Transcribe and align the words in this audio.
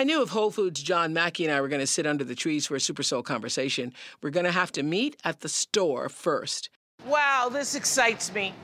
I 0.00 0.04
knew 0.04 0.22
if 0.22 0.30
Whole 0.30 0.50
Foods 0.50 0.82
John 0.82 1.12
Mackey 1.12 1.44
and 1.44 1.54
I 1.54 1.60
were 1.60 1.68
going 1.68 1.82
to 1.82 1.86
sit 1.86 2.06
under 2.06 2.24
the 2.24 2.34
trees 2.34 2.66
for 2.66 2.74
a 2.74 2.80
Super 2.80 3.02
Soul 3.02 3.22
conversation, 3.22 3.92
we're 4.22 4.30
going 4.30 4.46
to 4.46 4.50
have 4.50 4.72
to 4.72 4.82
meet 4.82 5.14
at 5.24 5.40
the 5.40 5.48
store 5.50 6.08
first. 6.08 6.70
Wow, 7.04 7.50
this 7.52 7.74
excites 7.74 8.32
me. 8.32 8.54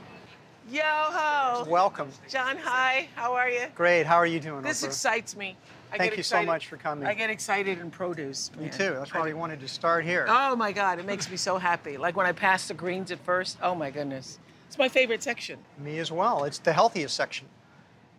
Yo 0.71 0.81
ho! 0.83 1.63
Welcome. 1.69 2.09
John, 2.27 2.57
hi. 2.57 3.07
How 3.13 3.33
are 3.35 3.51
you? 3.51 3.67
Great. 3.75 4.07
How 4.07 4.15
are 4.15 4.25
you 4.25 4.39
doing? 4.39 4.63
This 4.63 4.81
Oprah? 4.81 4.87
excites 4.87 5.37
me. 5.37 5.55
I 5.93 5.99
Thank 5.99 6.13
get 6.13 6.17
you 6.17 6.23
so 6.23 6.41
much 6.41 6.65
for 6.65 6.77
coming. 6.77 7.07
I 7.07 7.13
get 7.13 7.29
excited 7.29 7.77
in 7.77 7.91
produce. 7.91 8.49
Me 8.57 8.69
too. 8.69 8.95
That's 8.95 9.13
why 9.13 9.19
I- 9.19 9.25
we 9.25 9.35
wanted 9.35 9.59
to 9.59 9.67
start 9.67 10.05
here. 10.05 10.25
Oh 10.27 10.55
my 10.55 10.71
God, 10.71 10.97
it 10.97 11.05
makes 11.05 11.29
me 11.29 11.37
so 11.37 11.59
happy. 11.59 11.97
Like 11.97 12.15
when 12.15 12.25
I 12.25 12.31
passed 12.31 12.69
the 12.69 12.73
greens 12.73 13.11
at 13.11 13.23
first. 13.23 13.59
Oh 13.61 13.75
my 13.75 13.91
goodness. 13.91 14.39
It's 14.65 14.79
my 14.79 14.89
favorite 14.89 15.21
section. 15.21 15.59
Me 15.77 15.99
as 15.99 16.11
well. 16.11 16.45
It's 16.45 16.57
the 16.57 16.73
healthiest 16.73 17.15
section. 17.15 17.47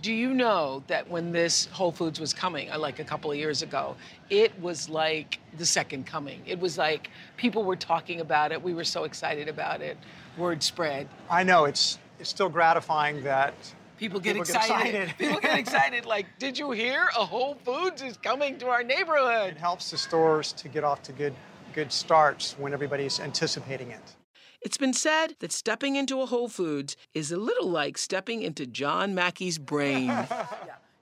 Do 0.00 0.12
you 0.12 0.32
know 0.32 0.82
that 0.86 1.10
when 1.10 1.32
this 1.32 1.66
Whole 1.66 1.90
Foods 1.90 2.20
was 2.20 2.32
coming, 2.32 2.70
uh, 2.70 2.78
like 2.78 3.00
a 3.00 3.04
couple 3.04 3.32
of 3.32 3.36
years 3.36 3.62
ago, 3.62 3.96
it 4.30 4.58
was 4.60 4.88
like 4.88 5.40
the 5.56 5.66
second 5.66 6.06
coming. 6.06 6.40
It 6.46 6.60
was 6.60 6.78
like 6.78 7.10
people 7.36 7.64
were 7.64 7.76
talking 7.76 8.20
about 8.20 8.52
it. 8.52 8.62
We 8.62 8.74
were 8.74 8.84
so 8.84 9.04
excited 9.04 9.48
about 9.48 9.80
it. 9.80 9.96
Word 10.36 10.62
spread. 10.62 11.08
I 11.28 11.42
know 11.42 11.64
it's 11.64 11.98
it's 12.20 12.30
still 12.30 12.48
gratifying 12.48 13.22
that 13.24 13.54
People 13.98 14.20
get 14.20 14.34
People 14.34 14.46
get 14.46 14.56
excited. 14.56 14.94
excited. 14.94 15.18
People 15.18 15.40
get 15.40 15.58
excited. 15.64 16.06
Like, 16.06 16.26
did 16.38 16.56
you 16.56 16.70
hear? 16.70 17.08
A 17.18 17.24
Whole 17.26 17.56
Foods 17.64 18.00
is 18.00 18.16
coming 18.16 18.56
to 18.58 18.68
our 18.68 18.84
neighborhood. 18.84 19.50
it 19.50 19.58
helps 19.58 19.90
the 19.90 19.98
stores 19.98 20.52
to 20.52 20.68
get 20.68 20.84
off 20.84 21.02
to 21.04 21.12
good 21.12 21.34
good 21.74 21.92
starts 21.92 22.52
when 22.58 22.72
everybody's 22.72 23.20
anticipating 23.20 23.90
it. 23.90 24.14
It's 24.60 24.76
been 24.76 24.92
said 24.92 25.36
that 25.38 25.52
stepping 25.52 25.96
into 25.96 26.20
a 26.20 26.26
Whole 26.26 26.48
Foods 26.48 26.96
is 27.14 27.30
a 27.30 27.36
little 27.36 27.68
like 27.70 27.96
stepping 27.96 28.42
into 28.42 28.66
John 28.66 29.14
Mackey's 29.14 29.58
brain. 29.58 30.12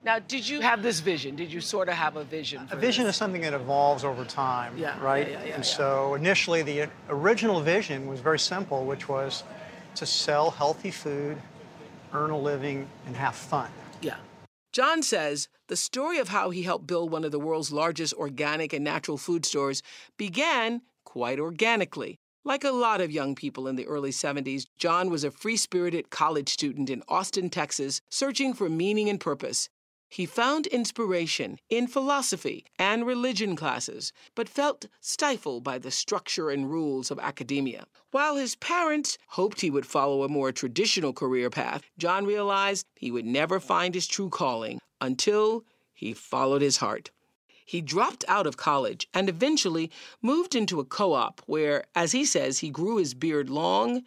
Now, 0.03 0.19
did 0.19 0.47
you 0.47 0.61
have 0.61 0.83
this 0.83 1.01
vision? 1.01 1.35
Did 1.35 1.51
you 1.51 1.59
sort 1.59 1.89
of 1.89 1.95
have 1.95 2.15
a 2.15 2.23
vision? 2.23 2.65
A 2.71 2.77
vision 2.77 3.03
this? 3.05 3.15
is 3.15 3.17
something 3.19 3.41
that 3.41 3.53
evolves 3.53 4.05
over 4.05 4.23
time, 4.23 4.77
Yeah, 4.77 4.97
right? 5.03 5.27
yeah, 5.27 5.33
yeah, 5.33 5.45
yeah, 5.47 5.55
and 5.55 5.65
yeah. 5.65 5.69
so 5.69 6.13
initially 6.13 6.61
the 6.61 6.87
original 7.09 7.59
vision 7.59 8.07
was 8.07 8.21
very 8.21 8.39
simple, 8.39 8.85
which 8.85 9.09
was 9.09 9.43
to 9.95 10.05
sell 10.05 10.51
healthy 10.51 10.91
food, 10.91 11.41
earn 12.13 12.29
a 12.29 12.37
living, 12.39 12.87
and 13.05 13.17
have 13.17 13.35
fun. 13.35 13.69
Yeah. 14.01 14.15
John 14.71 15.03
says 15.03 15.49
the 15.67 15.75
story 15.75 16.19
of 16.19 16.29
how 16.29 16.51
he 16.51 16.63
helped 16.63 16.87
build 16.87 17.11
one 17.11 17.25
of 17.25 17.31
the 17.31 17.39
world's 17.39 17.73
largest 17.73 18.13
organic 18.13 18.71
and 18.71 18.85
natural 18.85 19.17
food 19.17 19.45
stores 19.45 19.81
began 20.15 20.83
quite 21.03 21.39
organically. 21.39 22.17
Like 22.47 22.63
a 22.63 22.71
lot 22.71 23.01
of 23.01 23.11
young 23.11 23.35
people 23.35 23.67
in 23.67 23.75
the 23.75 23.85
early 23.87 24.11
70s, 24.11 24.67
John 24.77 25.09
was 25.09 25.25
a 25.25 25.31
free 25.31 25.57
spirited 25.57 26.09
college 26.09 26.47
student 26.47 26.89
in 26.89 27.03
Austin, 27.09 27.49
Texas, 27.49 27.99
searching 28.09 28.53
for 28.53 28.69
meaning 28.69 29.09
and 29.09 29.19
purpose. 29.19 29.67
He 30.07 30.25
found 30.25 30.65
inspiration 30.67 31.59
in 31.69 31.87
philosophy 31.87 32.63
and 32.79 33.05
religion 33.05 33.57
classes, 33.57 34.13
but 34.33 34.47
felt 34.47 34.85
stifled 35.01 35.65
by 35.65 35.77
the 35.77 35.91
structure 35.91 36.49
and 36.49 36.71
rules 36.71 37.11
of 37.11 37.19
academia. 37.19 37.85
While 38.11 38.37
his 38.37 38.55
parents 38.55 39.17
hoped 39.31 39.59
he 39.59 39.69
would 39.69 39.85
follow 39.85 40.23
a 40.23 40.29
more 40.29 40.53
traditional 40.53 41.11
career 41.11 41.49
path, 41.49 41.81
John 41.97 42.25
realized 42.25 42.85
he 42.95 43.11
would 43.11 43.25
never 43.25 43.59
find 43.59 43.93
his 43.93 44.07
true 44.07 44.29
calling 44.29 44.79
until 45.01 45.65
he 45.93 46.13
followed 46.13 46.61
his 46.61 46.77
heart. 46.77 47.11
He 47.67 47.81
dropped 47.81 48.23
out 48.29 48.47
of 48.47 48.55
college 48.55 49.09
and 49.13 49.27
eventually 49.27 49.91
moved 50.21 50.55
into 50.55 50.79
a 50.79 50.85
co 50.85 51.11
op 51.11 51.41
where, 51.47 51.83
as 51.93 52.13
he 52.13 52.23
says, 52.23 52.59
he 52.59 52.69
grew 52.69 52.95
his 52.95 53.13
beard 53.13 53.49
long 53.49 54.03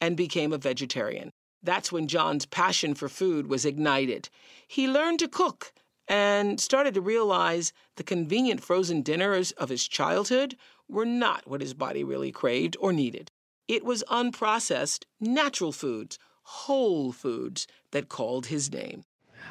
and 0.00 0.16
became 0.16 0.52
a 0.52 0.58
vegetarian. 0.58 1.30
That's 1.62 1.92
when 1.92 2.08
John's 2.08 2.44
passion 2.44 2.94
for 2.94 3.08
food 3.08 3.46
was 3.46 3.64
ignited. 3.64 4.30
He 4.66 4.88
learned 4.88 5.20
to 5.20 5.28
cook 5.28 5.72
and 6.08 6.60
started 6.60 6.92
to 6.94 7.00
realize 7.00 7.72
the 7.94 8.02
convenient 8.02 8.64
frozen 8.64 9.00
dinners 9.02 9.52
of 9.52 9.68
his 9.68 9.86
childhood 9.86 10.56
were 10.88 11.06
not 11.06 11.46
what 11.46 11.60
his 11.60 11.72
body 11.72 12.02
really 12.02 12.32
craved 12.32 12.76
or 12.80 12.92
needed. 12.92 13.30
It 13.68 13.84
was 13.84 14.02
unprocessed, 14.10 15.04
natural 15.20 15.70
foods, 15.70 16.18
whole 16.42 17.12
foods 17.12 17.68
that 17.92 18.08
called 18.08 18.46
his 18.46 18.72
name. 18.72 19.04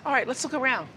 All 0.06 0.12
right, 0.12 0.28
let's 0.28 0.44
look 0.44 0.54
around. 0.54 0.90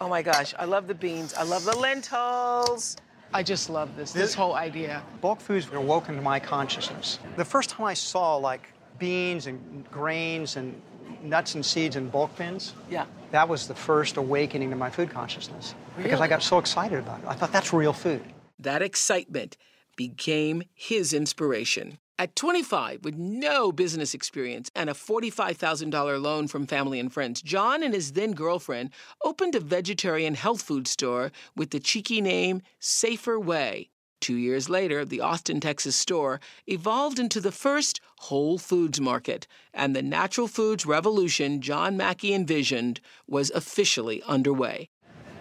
Oh 0.00 0.08
my 0.08 0.22
gosh, 0.22 0.54
I 0.58 0.64
love 0.64 0.86
the 0.86 0.94
beans. 0.94 1.34
I 1.34 1.42
love 1.42 1.64
the 1.64 1.76
lentils. 1.76 2.96
I 3.32 3.42
just 3.42 3.68
love 3.68 3.94
this, 3.96 4.12
this 4.12 4.22
This- 4.22 4.34
whole 4.34 4.54
idea. 4.54 5.02
bulk 5.20 5.40
foods 5.40 5.66
awoken 5.72 6.16
to 6.16 6.22
my 6.22 6.40
consciousness. 6.40 7.18
The 7.36 7.44
first 7.44 7.70
time 7.70 7.86
I 7.86 7.94
saw 7.94 8.36
like 8.36 8.72
beans 8.98 9.46
and 9.46 9.84
grains 9.90 10.56
and 10.56 10.80
nuts 11.22 11.54
and 11.54 11.64
seeds 11.64 11.96
in 11.96 12.08
bulk 12.08 12.34
bins, 12.36 12.72
Yeah. 12.90 13.04
that 13.32 13.48
was 13.48 13.66
the 13.68 13.74
first 13.74 14.16
awakening 14.16 14.70
to 14.70 14.76
my 14.76 14.88
food 14.90 15.10
consciousness 15.10 15.74
because 15.96 16.20
I 16.20 16.28
got 16.28 16.42
so 16.42 16.58
excited 16.58 16.98
about 17.00 17.20
it. 17.20 17.26
I 17.28 17.34
thought 17.34 17.52
that's 17.52 17.72
real 17.72 17.92
food. 17.92 18.22
That 18.58 18.82
excitement 18.82 19.56
became 19.96 20.62
his 20.74 21.12
inspiration. 21.12 21.98
At 22.20 22.34
25, 22.34 23.04
with 23.04 23.14
no 23.14 23.70
business 23.70 24.12
experience 24.12 24.72
and 24.74 24.90
a 24.90 24.92
$45,000 24.92 26.20
loan 26.20 26.48
from 26.48 26.66
family 26.66 26.98
and 26.98 27.12
friends, 27.12 27.40
John 27.40 27.80
and 27.80 27.94
his 27.94 28.10
then 28.14 28.32
girlfriend 28.32 28.90
opened 29.22 29.54
a 29.54 29.60
vegetarian 29.60 30.34
health 30.34 30.60
food 30.60 30.88
store 30.88 31.30
with 31.54 31.70
the 31.70 31.78
cheeky 31.78 32.20
name 32.20 32.62
Safer 32.80 33.38
Way. 33.38 33.90
Two 34.20 34.34
years 34.34 34.68
later, 34.68 35.04
the 35.04 35.20
Austin, 35.20 35.60
Texas 35.60 35.94
store 35.94 36.40
evolved 36.66 37.20
into 37.20 37.40
the 37.40 37.52
first 37.52 38.00
Whole 38.16 38.58
Foods 38.58 39.00
market, 39.00 39.46
and 39.72 39.94
the 39.94 40.02
natural 40.02 40.48
foods 40.48 40.84
revolution 40.84 41.60
John 41.60 41.96
Mackey 41.96 42.34
envisioned 42.34 43.00
was 43.28 43.52
officially 43.52 44.24
underway. 44.24 44.88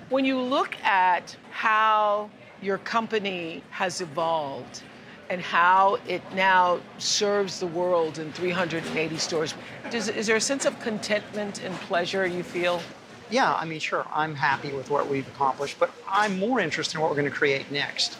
When 0.09 0.25
you 0.25 0.39
look 0.39 0.75
at 0.83 1.35
how 1.49 2.29
your 2.61 2.77
company 2.77 3.63
has 3.71 3.99
evolved 3.99 4.83
and 5.29 5.41
how 5.41 5.99
it 6.07 6.21
now 6.33 6.79
serves 6.97 7.59
the 7.59 7.67
world 7.67 8.19
in 8.19 8.31
380 8.31 9.17
stores, 9.17 9.53
does, 9.89 10.09
is 10.09 10.27
there 10.27 10.35
a 10.35 10.41
sense 10.41 10.65
of 10.65 10.79
contentment 10.79 11.61
and 11.63 11.73
pleasure 11.81 12.25
you 12.25 12.43
feel? 12.43 12.81
Yeah, 13.29 13.53
I 13.53 13.66
mean, 13.66 13.79
sure, 13.79 14.05
I'm 14.13 14.35
happy 14.35 14.71
with 14.71 14.89
what 14.89 15.09
we've 15.09 15.27
accomplished, 15.27 15.77
but 15.79 15.91
I'm 16.09 16.39
more 16.39 16.59
interested 16.61 16.95
in 16.95 17.01
what 17.01 17.09
we're 17.09 17.17
going 17.17 17.29
to 17.29 17.35
create 17.37 17.69
next 17.71 18.17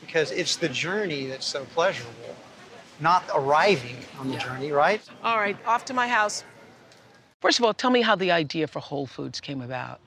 because 0.00 0.30
it's 0.32 0.56
the 0.56 0.70
journey 0.70 1.26
that's 1.26 1.44
so 1.44 1.64
pleasurable, 1.74 2.34
not 2.98 3.24
arriving 3.34 3.96
on 4.18 4.28
the 4.28 4.34
Yeah. 4.34 4.40
journey, 4.44 4.72
right? 4.72 5.02
All 5.22 5.36
right, 5.36 5.56
off 5.66 5.84
to 5.86 5.94
my 5.94 6.08
house. 6.08 6.44
First 7.42 7.58
of 7.58 7.64
all, 7.64 7.74
tell 7.74 7.90
me 7.90 8.00
how 8.00 8.16
the 8.16 8.32
idea 8.32 8.66
for 8.66 8.80
Whole 8.80 9.06
Foods 9.06 9.38
came 9.40 9.60
about. 9.60 10.00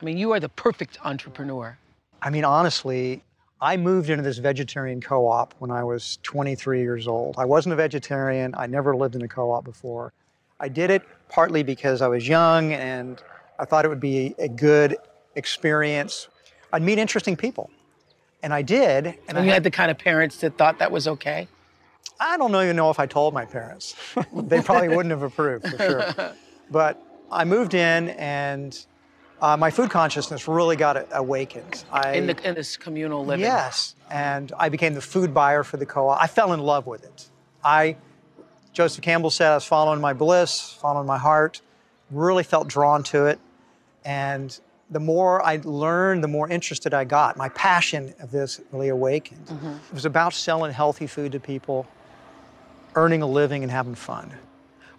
I 0.00 0.04
mean, 0.04 0.16
you 0.16 0.32
are 0.32 0.40
the 0.40 0.48
perfect 0.48 0.98
entrepreneur. 1.04 1.76
I 2.22 2.30
mean, 2.30 2.44
honestly, 2.44 3.22
I 3.62 3.76
moved 3.76 4.08
into 4.08 4.22
this 4.22 4.38
vegetarian 4.38 5.00
co 5.00 5.26
op 5.26 5.54
when 5.58 5.70
I 5.70 5.84
was 5.84 6.18
23 6.22 6.80
years 6.80 7.06
old. 7.06 7.34
I 7.38 7.44
wasn't 7.44 7.74
a 7.74 7.76
vegetarian, 7.76 8.54
I 8.56 8.66
never 8.66 8.96
lived 8.96 9.14
in 9.14 9.22
a 9.22 9.28
co 9.28 9.50
op 9.50 9.64
before. 9.64 10.12
I 10.58 10.68
did 10.68 10.90
it 10.90 11.02
partly 11.28 11.62
because 11.62 12.02
I 12.02 12.08
was 12.08 12.26
young 12.26 12.72
and 12.72 13.22
I 13.58 13.64
thought 13.64 13.84
it 13.84 13.88
would 13.88 14.00
be 14.00 14.34
a 14.38 14.48
good 14.48 14.96
experience. 15.34 16.28
I'd 16.72 16.82
meet 16.82 16.98
interesting 16.98 17.36
people. 17.36 17.70
And 18.42 18.54
I 18.54 18.62
did. 18.62 19.06
And, 19.06 19.16
And 19.28 19.38
I, 19.38 19.40
you 19.42 19.48
had, 19.48 19.54
had 19.54 19.64
the 19.64 19.70
kind 19.70 19.90
of 19.90 19.98
parents 19.98 20.38
that 20.38 20.56
thought 20.56 20.78
that 20.78 20.90
was 20.90 21.06
okay. 21.06 21.46
I 22.18 22.36
don't 22.36 22.54
even 22.54 22.76
know 22.76 22.90
if 22.90 22.98
I 22.98 23.06
told 23.06 23.34
my 23.34 23.44
parents. 23.44 23.94
they 24.34 24.60
probably 24.60 24.88
wouldn't 24.88 25.10
have 25.10 25.22
approved 25.22 25.68
for 25.68 25.76
sure. 25.76 26.34
But 26.70 27.02
I 27.32 27.44
moved 27.44 27.74
in 27.74 28.10
and 28.10 28.86
uh, 29.42 29.56
my 29.56 29.70
food 29.70 29.90
consciousness 29.90 30.46
really 30.46 30.76
got 30.76 31.06
awakened. 31.12 31.84
I, 31.90 32.12
In, 32.12 32.26
the, 32.26 32.48
in 32.48 32.54
this 32.54 32.76
communal 32.76 33.24
living. 33.24 33.44
Yes, 33.44 33.94
and 34.10 34.52
I 34.58 34.68
became 34.68 34.94
the 34.94 35.00
food 35.00 35.32
buyer 35.32 35.62
for 35.64 35.76
the 35.76 35.86
co-op. 35.86 36.22
I 36.22 36.26
fell 36.26 36.52
in 36.52 36.60
love 36.60 36.86
with 36.86 37.04
it. 37.04 37.28
I, 37.64 37.96
Joseph 38.72 39.02
Campbell 39.02 39.30
said, 39.30 39.50
I 39.52 39.54
was 39.54 39.64
following 39.64 40.00
my 40.00 40.12
bliss, 40.12 40.72
following 40.80 41.06
my 41.06 41.18
heart. 41.18 41.60
Really 42.10 42.42
felt 42.42 42.66
drawn 42.66 43.02
to 43.04 43.26
it, 43.26 43.38
and 44.04 44.58
the 44.90 44.98
more 44.98 45.40
I 45.44 45.60
learned, 45.62 46.24
the 46.24 46.28
more 46.28 46.48
interested 46.48 46.92
I 46.92 47.04
got. 47.04 47.36
My 47.36 47.48
passion 47.50 48.12
of 48.18 48.32
this 48.32 48.60
really 48.72 48.88
awakened. 48.88 49.46
It 49.48 49.94
was 49.94 50.04
about 50.04 50.34
selling 50.34 50.72
healthy 50.72 51.06
food 51.06 51.30
to 51.32 51.38
people, 51.40 51.86
earning 52.96 53.22
a 53.22 53.26
living, 53.26 53.62
and 53.62 53.70
having 53.70 53.94
fun. 53.94 54.32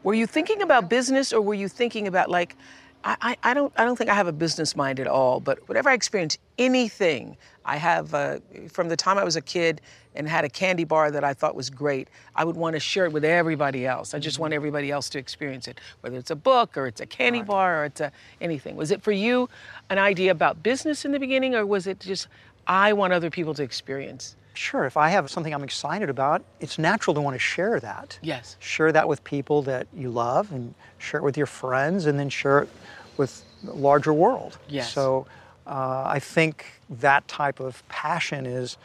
Were 0.04 0.14
you 0.14 0.26
thinking 0.26 0.62
about 0.62 0.90
business 0.90 1.34
or 1.34 1.42
were 1.42 1.54
you 1.54 1.68
thinking 1.68 2.08
about 2.08 2.30
like 2.30 2.56
I, 3.03 3.38
I, 3.44 3.53
don't 3.53 3.74
I 3.77 3.83
don't 3.83 3.95
think 3.95 4.09
I 4.09 4.13
have 4.13 4.27
a 4.27 4.33
business 4.33 4.75
mind 4.75 5.00
at 5.00 5.07
all, 5.07 5.39
but 5.39 5.68
whatever 5.68 5.89
I 5.89 5.94
experience, 5.94 6.38
anything 6.57 7.36
I 7.65 7.77
have 7.77 8.13
uh, 8.13 8.39
from 8.69 8.89
the 8.89 8.95
time 8.95 9.18
I 9.18 9.24
was 9.24 9.36
a 9.36 9.42
kid 9.42 9.81
and 10.15 10.27
had 10.27 10.44
a 10.44 10.50
candy 10.50 10.83
bar 10.83 11.09
that 11.12 11.24
I 11.24 11.33
thought 11.33 11.56
was 11.56 11.69
great, 11.69 12.09
I 12.36 12.44
would 12.44 12.56
want 12.56 12.75
to 12.75 12.80
share 12.80 13.06
it 13.06 13.13
with 13.13 13.24
everybody 13.24 13.86
else. 13.86 14.13
I 14.13 14.19
just 14.19 14.39
want 14.39 14.53
everybody 14.53 14.92
else 14.92 15.09
to 15.12 15.19
experience 15.19 15.68
it, 15.68 15.80
whether 16.01 16.18
it's 16.18 16.31
a 16.31 16.36
book 16.36 16.77
or 16.77 16.88
it's 16.88 17.01
a 17.01 17.06
candy 17.06 17.39
right. 17.39 17.48
bar 17.48 17.81
or 17.81 17.86
it's 17.86 18.01
a, 18.01 18.12
anything. 18.39 18.75
Was 18.75 18.92
it 18.92 19.01
for 19.01 19.12
you 19.12 19.50
an 19.89 19.97
idea 19.97 20.31
about 20.31 20.62
business 20.62 21.06
in 21.06 21.12
the 21.12 21.19
beginning, 21.19 21.56
or 21.56 21.65
was 21.65 21.88
it 21.88 22.00
just 22.00 22.27
I 22.68 22.94
want 22.94 23.13
other 23.13 23.30
people 23.30 23.54
to 23.56 23.63
experience? 23.63 24.36
Sure, 24.53 24.86
if 24.86 24.98
I 24.98 25.09
have 25.09 25.30
something 25.30 25.53
I'm 25.53 25.63
excited 25.63 26.09
about, 26.09 26.44
it's 26.59 26.77
natural 26.77 27.13
to 27.13 27.21
want 27.21 27.36
to 27.36 27.39
share 27.39 27.80
that. 27.80 28.19
Yes. 28.21 28.57
Share 28.59 28.92
that 28.92 29.07
with 29.07 29.24
people 29.24 29.62
that 29.63 29.88
you 29.94 30.09
love 30.09 30.51
and 30.51 30.74
share 30.98 31.19
it 31.19 31.24
with 31.24 31.38
your 31.38 31.45
friends 31.45 32.06
and 32.06 32.19
then 32.19 32.30
share 32.30 32.59
it 32.59 32.69
with 33.18 33.44
the 33.63 33.74
larger 33.74 34.13
world. 34.13 34.57
Yes. 34.68 34.92
So 34.92 35.25
uh, 35.68 36.03
I 36.06 36.19
think 36.19 36.65
that 36.89 37.27
type 37.27 37.59
of 37.59 37.88
passion 37.88 38.45
is 38.45 38.77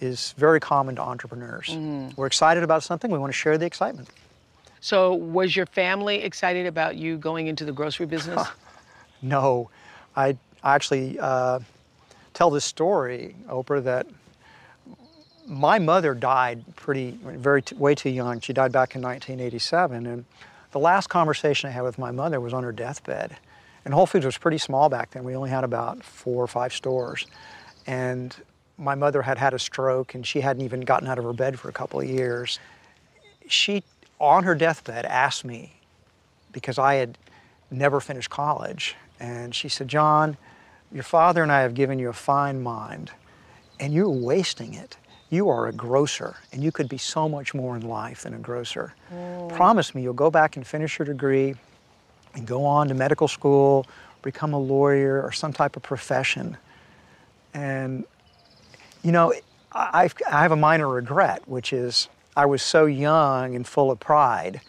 is 0.00 0.34
very 0.36 0.58
common 0.58 0.96
to 0.96 1.02
entrepreneurs. 1.02 1.68
Mm. 1.68 2.16
We're 2.16 2.26
excited 2.26 2.64
about 2.64 2.82
something, 2.82 3.10
we 3.10 3.18
want 3.18 3.32
to 3.32 3.38
share 3.38 3.56
the 3.56 3.66
excitement. 3.66 4.08
So 4.80 5.14
was 5.14 5.54
your 5.54 5.66
family 5.66 6.22
excited 6.24 6.66
about 6.66 6.96
you 6.96 7.16
going 7.16 7.46
into 7.46 7.64
the 7.64 7.70
grocery 7.70 8.06
business? 8.06 8.44
no. 9.22 9.70
I 10.16 10.36
actually 10.64 11.20
uh, 11.20 11.60
tell 12.34 12.50
this 12.50 12.64
story, 12.64 13.36
Oprah, 13.48 13.84
that 13.84 14.08
my 15.46 15.78
mother 15.78 16.14
died 16.14 16.64
pretty, 16.76 17.18
very, 17.22 17.62
way 17.76 17.94
too 17.94 18.10
young. 18.10 18.40
She 18.40 18.52
died 18.52 18.72
back 18.72 18.94
in 18.94 19.02
1987. 19.02 20.06
And 20.06 20.24
the 20.70 20.78
last 20.78 21.08
conversation 21.08 21.68
I 21.68 21.72
had 21.72 21.82
with 21.82 21.98
my 21.98 22.10
mother 22.10 22.40
was 22.40 22.52
on 22.52 22.62
her 22.62 22.72
deathbed. 22.72 23.36
And 23.84 23.92
Whole 23.92 24.06
Foods 24.06 24.24
was 24.24 24.38
pretty 24.38 24.58
small 24.58 24.88
back 24.88 25.10
then. 25.10 25.24
We 25.24 25.34
only 25.34 25.50
had 25.50 25.64
about 25.64 26.02
four 26.04 26.42
or 26.42 26.46
five 26.46 26.72
stores. 26.72 27.26
And 27.86 28.34
my 28.78 28.94
mother 28.94 29.22
had 29.22 29.38
had 29.38 29.54
a 29.54 29.58
stroke 29.58 30.14
and 30.14 30.26
she 30.26 30.40
hadn't 30.40 30.62
even 30.62 30.82
gotten 30.82 31.08
out 31.08 31.18
of 31.18 31.24
her 31.24 31.32
bed 31.32 31.58
for 31.58 31.68
a 31.68 31.72
couple 31.72 32.00
of 32.00 32.08
years. 32.08 32.58
She, 33.48 33.82
on 34.20 34.44
her 34.44 34.54
deathbed, 34.54 35.04
asked 35.04 35.44
me, 35.44 35.72
because 36.52 36.78
I 36.78 36.94
had 36.94 37.18
never 37.70 38.00
finished 38.00 38.30
college, 38.30 38.94
and 39.18 39.54
she 39.54 39.68
said, 39.68 39.88
John, 39.88 40.36
your 40.92 41.02
father 41.02 41.42
and 41.42 41.50
I 41.50 41.62
have 41.62 41.74
given 41.74 41.98
you 41.98 42.08
a 42.08 42.14
fine 42.14 42.62
mind, 42.62 43.10
and 43.80 43.92
you're 43.92 44.08
wasting 44.08 44.74
it 44.74 44.96
you 45.32 45.48
are 45.48 45.66
a 45.66 45.72
grocer 45.72 46.36
and 46.52 46.62
you 46.62 46.70
could 46.70 46.90
be 46.90 46.98
so 46.98 47.26
much 47.26 47.54
more 47.54 47.74
in 47.74 47.88
life 47.88 48.22
than 48.24 48.34
a 48.34 48.38
grocer. 48.38 48.94
Mm. 49.12 49.48
Promise 49.56 49.94
me 49.94 50.02
you'll 50.02 50.12
go 50.12 50.30
back 50.30 50.56
and 50.56 50.66
finish 50.66 50.98
your 50.98 51.06
degree 51.06 51.54
and 52.34 52.46
go 52.46 52.66
on 52.66 52.88
to 52.88 52.94
medical 52.94 53.26
school, 53.26 53.86
become 54.20 54.52
a 54.52 54.58
lawyer 54.58 55.22
or 55.22 55.32
some 55.32 55.52
type 55.52 55.74
of 55.74 55.82
profession. 55.82 56.58
And, 57.54 58.04
you 59.02 59.10
know, 59.10 59.32
I've, 59.72 60.14
I 60.30 60.42
have 60.42 60.52
a 60.52 60.56
minor 60.56 60.88
regret, 60.88 61.48
which 61.48 61.72
is 61.72 62.08
I 62.36 62.44
was 62.44 62.62
so 62.62 62.84
young 62.84 63.56
and 63.56 63.66
full 63.66 63.90
of 63.90 63.98
pride. 63.98 64.60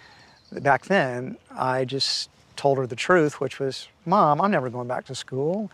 that 0.54 0.64
Back 0.64 0.86
then, 0.86 1.38
I 1.52 1.84
just 1.84 2.30
told 2.56 2.78
her 2.78 2.88
the 2.88 2.96
truth, 2.96 3.42
which 3.42 3.60
was, 3.60 3.90
Mom, 4.06 4.40
I'm 4.40 4.52
never 4.52 4.70
going 4.70 4.88
back 4.88 5.06
to 5.08 5.16
school. 5.16 5.70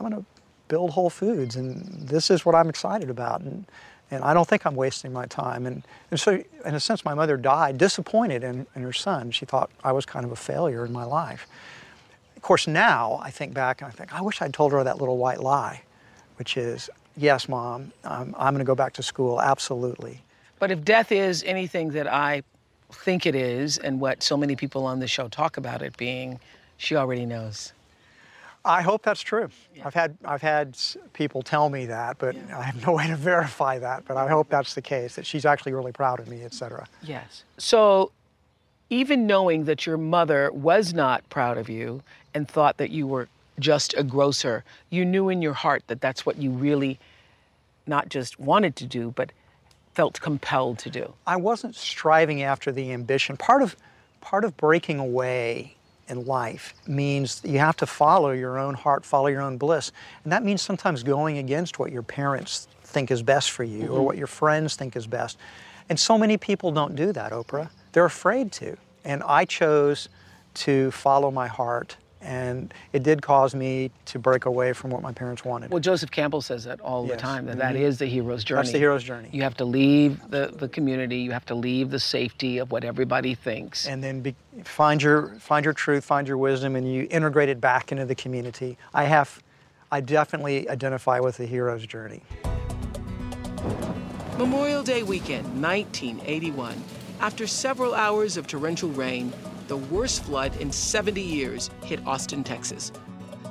I'm 0.00 0.10
going 0.10 0.20
to 0.20 0.26
build 0.66 0.90
Whole 0.90 1.10
Foods, 1.10 1.54
and 1.54 2.08
this 2.08 2.28
is 2.28 2.44
what 2.44 2.56
I'm 2.56 2.68
excited 2.68 3.08
about. 3.08 3.42
And 3.42 3.66
and 4.12 4.22
I 4.22 4.34
don't 4.34 4.46
think 4.46 4.66
I'm 4.66 4.76
wasting 4.76 5.12
my 5.12 5.26
time. 5.26 5.66
And, 5.66 5.82
and 6.10 6.20
so, 6.20 6.42
in 6.64 6.74
a 6.74 6.80
sense, 6.80 7.04
my 7.04 7.14
mother 7.14 7.36
died 7.36 7.78
disappointed 7.78 8.44
in, 8.44 8.66
in 8.76 8.82
her 8.82 8.92
son. 8.92 9.30
She 9.30 9.46
thought 9.46 9.70
I 9.82 9.92
was 9.92 10.04
kind 10.04 10.24
of 10.24 10.32
a 10.32 10.36
failure 10.36 10.84
in 10.84 10.92
my 10.92 11.04
life. 11.04 11.46
Of 12.36 12.42
course, 12.42 12.66
now 12.66 13.20
I 13.22 13.30
think 13.30 13.54
back 13.54 13.80
and 13.80 13.88
I 13.88 13.90
think, 13.90 14.12
I 14.14 14.20
wish 14.20 14.42
I'd 14.42 14.52
told 14.52 14.72
her 14.72 14.84
that 14.84 14.98
little 14.98 15.16
white 15.16 15.40
lie, 15.40 15.82
which 16.36 16.56
is, 16.56 16.90
yes, 17.16 17.48
mom, 17.48 17.92
um, 18.04 18.34
I'm 18.38 18.52
going 18.52 18.58
to 18.58 18.64
go 18.64 18.74
back 18.74 18.92
to 18.94 19.02
school, 19.02 19.40
absolutely. 19.40 20.20
But 20.58 20.70
if 20.70 20.84
death 20.84 21.10
is 21.10 21.42
anything 21.44 21.90
that 21.90 22.06
I 22.06 22.42
think 22.92 23.24
it 23.24 23.34
is, 23.34 23.78
and 23.78 23.98
what 23.98 24.22
so 24.22 24.36
many 24.36 24.56
people 24.56 24.84
on 24.84 25.00
the 25.00 25.08
show 25.08 25.28
talk 25.28 25.56
about 25.56 25.80
it 25.80 25.96
being, 25.96 26.38
she 26.76 26.96
already 26.96 27.24
knows. 27.24 27.72
I 28.64 28.82
hope 28.82 29.02
that's 29.02 29.20
true. 29.20 29.48
Yeah. 29.74 29.86
I've 29.86 29.94
had 29.94 30.16
I've 30.24 30.42
had 30.42 30.76
people 31.12 31.42
tell 31.42 31.68
me 31.68 31.86
that, 31.86 32.18
but 32.18 32.34
yeah. 32.34 32.58
I 32.58 32.62
have 32.62 32.86
no 32.86 32.92
way 32.96 33.06
to 33.06 33.16
verify 33.16 33.78
that. 33.78 34.04
But 34.06 34.16
I 34.16 34.28
hope 34.28 34.48
that's 34.48 34.74
the 34.74 34.82
case. 34.82 35.16
That 35.16 35.26
she's 35.26 35.44
actually 35.44 35.72
really 35.72 35.92
proud 35.92 36.20
of 36.20 36.28
me, 36.28 36.44
etc. 36.44 36.86
Yes. 37.02 37.44
So, 37.58 38.12
even 38.90 39.26
knowing 39.26 39.64
that 39.64 39.86
your 39.86 39.96
mother 39.96 40.50
was 40.52 40.94
not 40.94 41.28
proud 41.30 41.58
of 41.58 41.68
you 41.68 42.02
and 42.34 42.48
thought 42.48 42.76
that 42.76 42.90
you 42.90 43.06
were 43.06 43.28
just 43.58 43.94
a 43.96 44.02
grocer, 44.02 44.64
you 44.90 45.04
knew 45.04 45.28
in 45.28 45.42
your 45.42 45.52
heart 45.54 45.82
that 45.88 46.00
that's 46.00 46.24
what 46.24 46.36
you 46.36 46.50
really, 46.50 46.98
not 47.86 48.08
just 48.08 48.38
wanted 48.38 48.76
to 48.76 48.86
do, 48.86 49.12
but 49.16 49.32
felt 49.94 50.20
compelled 50.20 50.78
to 50.78 50.90
do. 50.90 51.12
I 51.26 51.36
wasn't 51.36 51.76
striving 51.76 52.42
after 52.42 52.72
the 52.72 52.92
ambition. 52.92 53.36
Part 53.36 53.62
of 53.62 53.76
part 54.20 54.44
of 54.44 54.56
breaking 54.56 55.00
away 55.00 55.74
in 56.12 56.24
life 56.26 56.74
means 56.86 57.40
you 57.42 57.58
have 57.58 57.76
to 57.78 57.86
follow 57.86 58.30
your 58.30 58.58
own 58.58 58.74
heart, 58.74 59.04
follow 59.04 59.26
your 59.26 59.40
own 59.40 59.56
bliss. 59.56 59.90
And 60.22 60.32
that 60.32 60.44
means 60.44 60.62
sometimes 60.62 61.02
going 61.02 61.38
against 61.38 61.78
what 61.78 61.90
your 61.90 62.02
parents 62.02 62.68
think 62.84 63.10
is 63.10 63.22
best 63.22 63.50
for 63.50 63.64
you 63.64 63.84
mm-hmm. 63.84 63.94
or 63.94 64.02
what 64.02 64.16
your 64.18 64.26
friends 64.26 64.76
think 64.76 64.94
is 64.94 65.06
best. 65.06 65.38
And 65.88 65.98
so 65.98 66.16
many 66.16 66.36
people 66.36 66.70
don't 66.70 66.94
do 66.94 67.12
that, 67.12 67.32
Oprah. 67.32 67.70
They're 67.92 68.04
afraid 68.04 68.52
to. 68.52 68.76
And 69.04 69.22
I 69.24 69.44
chose 69.46 70.08
to 70.54 70.90
follow 70.90 71.30
my 71.30 71.48
heart 71.48 71.96
and 72.22 72.72
it 72.92 73.02
did 73.02 73.20
cause 73.20 73.54
me 73.54 73.90
to 74.06 74.18
break 74.18 74.44
away 74.44 74.72
from 74.72 74.90
what 74.90 75.02
my 75.02 75.12
parents 75.12 75.44
wanted. 75.44 75.70
Well, 75.70 75.80
Joseph 75.80 76.10
Campbell 76.10 76.40
says 76.40 76.64
that 76.64 76.80
all 76.80 77.06
yes. 77.06 77.16
the 77.16 77.20
time, 77.20 77.46
that, 77.46 77.52
mm-hmm. 77.52 77.60
that 77.60 77.76
is 77.76 77.98
the 77.98 78.06
hero's 78.06 78.44
journey. 78.44 78.58
That's 78.58 78.72
the 78.72 78.78
hero's 78.78 79.02
journey. 79.02 79.28
You 79.32 79.42
have 79.42 79.56
to 79.56 79.64
leave 79.64 80.20
the, 80.30 80.54
the 80.54 80.68
community, 80.68 81.18
you 81.18 81.32
have 81.32 81.46
to 81.46 81.54
leave 81.54 81.90
the 81.90 81.98
safety 81.98 82.58
of 82.58 82.70
what 82.70 82.84
everybody 82.84 83.34
thinks. 83.34 83.86
And 83.86 84.02
then 84.02 84.20
be, 84.20 84.34
find, 84.64 85.02
your, 85.02 85.34
find 85.38 85.64
your 85.64 85.74
truth, 85.74 86.04
find 86.04 86.28
your 86.28 86.38
wisdom, 86.38 86.76
and 86.76 86.90
you 86.90 87.08
integrate 87.10 87.48
it 87.48 87.60
back 87.60 87.92
into 87.92 88.04
the 88.04 88.14
community. 88.14 88.78
I 88.94 89.04
have, 89.04 89.42
I 89.90 90.00
definitely 90.00 90.68
identify 90.68 91.18
with 91.18 91.36
the 91.36 91.46
hero's 91.46 91.86
journey. 91.86 92.22
Memorial 94.38 94.82
Day 94.82 95.02
weekend, 95.02 95.44
1981. 95.62 96.82
After 97.20 97.46
several 97.46 97.94
hours 97.94 98.36
of 98.36 98.46
torrential 98.46 98.88
rain, 98.90 99.32
the 99.72 99.78
worst 99.78 100.22
flood 100.24 100.54
in 100.56 100.70
70 100.70 101.18
years 101.18 101.70
hit 101.82 102.06
Austin, 102.06 102.44
Texas. 102.44 102.92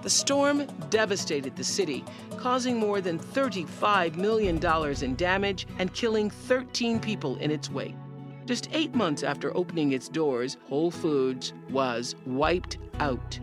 The 0.03 0.09
storm 0.12 0.68
devastated 0.91 1.56
the 1.56 1.63
city, 1.63 2.06
causing 2.38 2.77
more 2.77 3.01
than 3.01 3.18
$35 3.18 4.18
million 4.18 4.63
in 5.03 5.15
damage 5.15 5.65
and 5.79 5.91
killing 5.95 6.29
13 6.29 7.00
people 7.00 7.38
in 7.38 7.50
its 7.50 7.71
wake. 7.71 7.95
Just 8.45 8.69
eight 8.71 8.94
months 8.94 9.23
after 9.23 9.51
opening 9.57 9.94
its 9.94 10.09
doors, 10.09 10.57
Whole 10.69 10.91
Foods 10.91 11.53
was 11.72 12.13
wiped 12.27 12.77
out. 13.00 13.39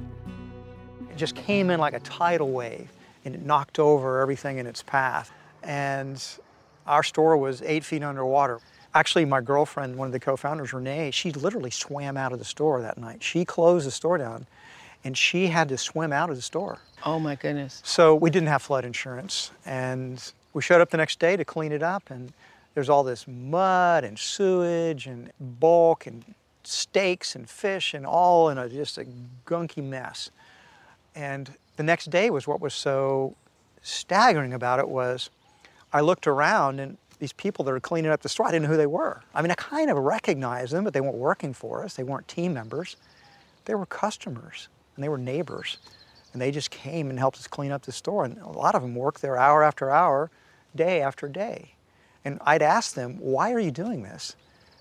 It 1.10 1.16
just 1.16 1.34
came 1.34 1.70
in 1.70 1.80
like 1.80 1.94
a 1.94 2.00
tidal 2.00 2.52
wave 2.52 2.92
and 3.24 3.34
it 3.34 3.44
knocked 3.44 3.80
over 3.80 4.20
everything 4.20 4.58
in 4.58 4.68
its 4.68 4.84
path. 4.84 5.32
And 5.64 6.24
our 6.86 7.02
store 7.02 7.36
was 7.36 7.60
eight 7.62 7.84
feet 7.84 8.04
underwater. 8.04 8.60
Actually, 8.94 9.24
my 9.24 9.40
girlfriend, 9.40 9.96
one 9.96 10.06
of 10.06 10.12
the 10.12 10.20
co-founders, 10.20 10.72
Renee, 10.72 11.10
she 11.10 11.30
literally 11.32 11.70
swam 11.70 12.16
out 12.16 12.32
of 12.32 12.38
the 12.38 12.44
store 12.44 12.80
that 12.82 12.98
night. 12.98 13.22
She 13.22 13.44
closed 13.44 13.86
the 13.86 13.90
store 13.90 14.18
down 14.18 14.46
and 15.04 15.16
she 15.16 15.48
had 15.48 15.68
to 15.68 15.78
swim 15.78 16.12
out 16.12 16.30
of 16.30 16.36
the 16.36 16.42
store. 16.42 16.78
Oh 17.04 17.18
my 17.18 17.34
goodness. 17.36 17.80
So 17.84 18.14
we 18.14 18.30
didn't 18.30 18.48
have 18.48 18.62
flood 18.62 18.84
insurance 18.84 19.50
and 19.64 20.32
we 20.52 20.62
showed 20.62 20.80
up 20.80 20.90
the 20.90 20.96
next 20.96 21.18
day 21.18 21.36
to 21.36 21.44
clean 21.44 21.72
it 21.72 21.82
up 21.82 22.10
and 22.10 22.32
there's 22.74 22.88
all 22.88 23.02
this 23.02 23.26
mud 23.28 24.04
and 24.04 24.18
sewage 24.18 25.06
and 25.06 25.32
bulk 25.40 26.06
and 26.06 26.24
steaks 26.64 27.34
and 27.34 27.48
fish 27.48 27.94
and 27.94 28.06
all 28.06 28.48
in 28.50 28.58
a, 28.58 28.68
just 28.68 28.98
a 28.98 29.06
gunky 29.46 29.82
mess. 29.82 30.30
And 31.14 31.50
the 31.76 31.82
next 31.82 32.10
day 32.10 32.30
was 32.30 32.46
what 32.46 32.60
was 32.60 32.74
so 32.74 33.34
staggering 33.82 34.52
about 34.52 34.78
it 34.78 34.88
was 34.88 35.30
I 35.92 36.00
looked 36.00 36.26
around 36.26 36.80
and 36.80 36.98
these 37.18 37.32
people 37.32 37.64
that 37.64 37.72
are 37.72 37.80
cleaning 37.80 38.10
up 38.10 38.22
the 38.22 38.28
store, 38.28 38.46
I 38.46 38.50
didn't 38.50 38.64
know 38.64 38.70
who 38.70 38.76
they 38.76 38.86
were. 38.86 39.22
I 39.34 39.42
mean, 39.42 39.50
I 39.50 39.54
kind 39.54 39.90
of 39.90 39.96
recognized 39.96 40.72
them, 40.72 40.84
but 40.84 40.92
they 40.92 41.00
weren't 41.00 41.16
working 41.16 41.52
for 41.52 41.84
us. 41.84 41.94
They 41.94 42.04
weren't 42.04 42.28
team 42.28 42.54
members. 42.54 42.96
They 43.64 43.74
were 43.74 43.86
customers 43.86 44.68
and 44.94 45.02
they 45.02 45.08
were 45.08 45.18
neighbors. 45.18 45.78
And 46.32 46.42
they 46.42 46.50
just 46.50 46.70
came 46.70 47.10
and 47.10 47.18
helped 47.18 47.38
us 47.38 47.46
clean 47.46 47.72
up 47.72 47.82
the 47.82 47.92
store. 47.92 48.24
And 48.24 48.38
a 48.38 48.48
lot 48.48 48.74
of 48.74 48.82
them 48.82 48.94
worked 48.94 49.22
there 49.22 49.36
hour 49.36 49.64
after 49.64 49.90
hour, 49.90 50.30
day 50.76 51.00
after 51.00 51.28
day. 51.28 51.74
And 52.24 52.38
I'd 52.44 52.62
ask 52.62 52.94
them, 52.94 53.16
why 53.18 53.52
are 53.52 53.60
you 53.60 53.70
doing 53.70 54.02
this? 54.02 54.36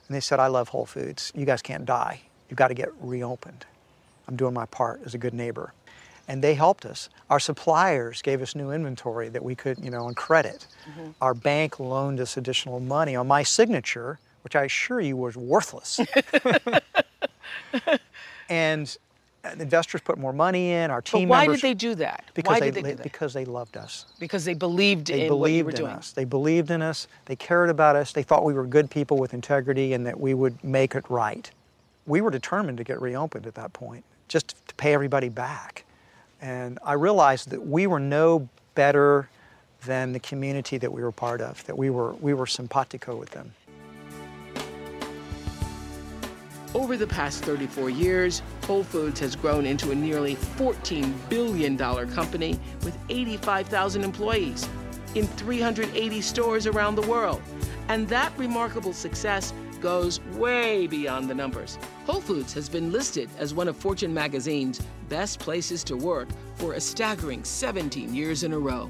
And 0.08 0.16
they 0.16 0.20
said, 0.20 0.40
I 0.40 0.48
love 0.48 0.70
Whole 0.70 0.86
Foods. 0.86 1.32
You 1.36 1.46
guys 1.46 1.62
can't 1.62 1.86
die. 1.86 2.22
You've 2.50 2.58
got 2.58 2.68
to 2.70 2.74
get 2.74 2.90
reopened. 3.00 3.66
I'm 4.28 4.36
doing 4.36 4.54
my 4.54 4.66
part 4.66 5.02
as 5.06 5.14
a 5.14 5.18
good 5.18 5.34
neighbor 5.34 5.74
and 6.28 6.44
they 6.44 6.54
helped 6.54 6.86
us. 6.86 7.10
Our 7.30 7.40
suppliers 7.40 8.22
gave 8.22 8.42
us 8.42 8.56
new 8.56 8.72
inventory 8.72 9.30
that 9.30 9.44
we 9.44 9.56
could, 9.56 9.84
you 9.84 9.90
know, 9.90 10.06
on 10.06 10.14
credit. 10.14 10.68
Mm-hmm. 10.90 11.12
Our 11.22 11.34
bank 11.34 11.80
loaned 11.80 12.20
us 12.20 12.38
additional 12.38 12.80
money 12.80 13.16
on 13.16 13.28
my 13.28 13.44
signature, 13.44 14.20
which 14.44 14.56
I 14.56 14.66
assure 14.66 15.00
you 15.00 15.16
was 15.16 15.38
worthless. 15.38 16.00
and 18.50 18.98
investors 19.60 20.02
put 20.02 20.18
more 20.18 20.34
money 20.34 20.72
in. 20.72 20.92
Our 20.92 21.02
team. 21.02 21.28
But 21.28 21.34
why 21.34 21.42
members 21.44 21.62
did 21.62 21.70
they 21.70 21.74
do 21.74 21.96
that? 21.96 22.26
because 22.34 22.56
why 22.56 22.60
they, 22.60 22.72
did 22.72 22.84
they 22.84 22.92
do 22.92 22.96
that? 22.98 23.04
because 23.04 23.34
they 23.34 23.46
loved 23.46 23.78
us. 23.78 24.06
Because 24.20 24.46
they 24.46 24.54
believed 24.54 25.08
They 25.08 25.28
in 25.28 25.38
what 25.38 25.52
you 25.52 25.64
were 25.64 25.72
believed 25.72 25.80
in 25.80 25.86
doing. 25.86 25.92
us. 25.92 26.12
They 26.12 26.26
believed 26.26 26.72
in 26.72 26.82
us. 26.82 27.08
They 27.26 27.36
cared 27.36 27.70
about 27.70 27.96
us. 27.96 28.12
They 28.12 28.24
thought 28.24 28.44
we 28.44 28.54
were 28.54 28.66
good 28.66 28.90
people 28.90 29.18
with 29.18 29.34
integrity 29.34 29.94
and 29.94 30.06
that 30.06 30.20
we 30.20 30.34
would 30.34 30.62
make 30.64 30.96
it 30.96 31.06
right. 31.10 31.50
We 32.06 32.22
were 32.22 32.32
determined 32.32 32.78
to 32.78 32.84
get 32.84 33.02
reopened 33.02 33.48
at 33.48 33.56
that 33.56 33.74
point, 33.74 34.04
just 34.28 34.56
to 34.68 34.76
pay 34.76 34.94
everybody 34.94 35.30
back. 35.30 35.84
And 36.42 36.80
I 36.84 36.94
realized 36.94 37.50
that 37.50 37.66
we 37.66 37.88
were 37.88 38.00
no 38.00 38.48
better 38.76 39.30
than 39.86 40.14
the 40.14 40.20
community 40.20 40.78
that 40.78 40.92
we 40.92 41.02
were 41.02 41.12
part 41.12 41.42
of, 41.42 41.64
that 41.66 41.78
we 41.78 41.90
were, 41.90 42.14
we 42.14 42.34
were 42.34 42.46
simpatico 42.46 43.16
with 43.16 43.32
them. 43.32 43.54
Over 46.76 46.98
the 46.98 47.08
past 47.08 47.44
34 47.44 47.90
years, 47.90 48.42
Whole 48.66 48.84
Foods 48.84 49.20
has 49.22 49.36
grown 49.36 49.66
into 49.66 49.92
a 49.92 49.96
nearly 49.96 50.36
$14 50.36 51.12
billion 51.30 51.78
company 51.78 52.60
with 52.84 52.98
85,000 53.10 54.04
employees 54.04 54.68
in 55.16 55.26
380 55.28 56.22
stores 56.22 56.68
around 56.68 56.96
the 56.96 57.08
world. 57.08 57.42
And 57.88 58.08
that 58.10 58.32
remarkable 58.38 58.94
success 58.94 59.54
goes 59.82 60.20
way 60.34 60.88
beyond 60.88 61.30
the 61.30 61.36
numbers. 61.36 61.78
Whole 62.06 62.22
Foods 62.22 62.54
has 62.54 62.70
been 62.70 62.92
listed 62.92 63.30
as 63.38 63.54
one 63.54 63.68
of 63.68 63.78
Fortune 63.78 64.14
magazine's 64.14 64.82
best 65.10 65.40
places 65.40 65.84
to 65.86 65.96
work 65.96 66.28
for 66.56 66.74
a 66.74 66.80
staggering 66.82 67.44
17 67.44 68.14
years 68.14 68.44
in 68.44 68.54
a 68.54 68.60
row. 68.60 68.90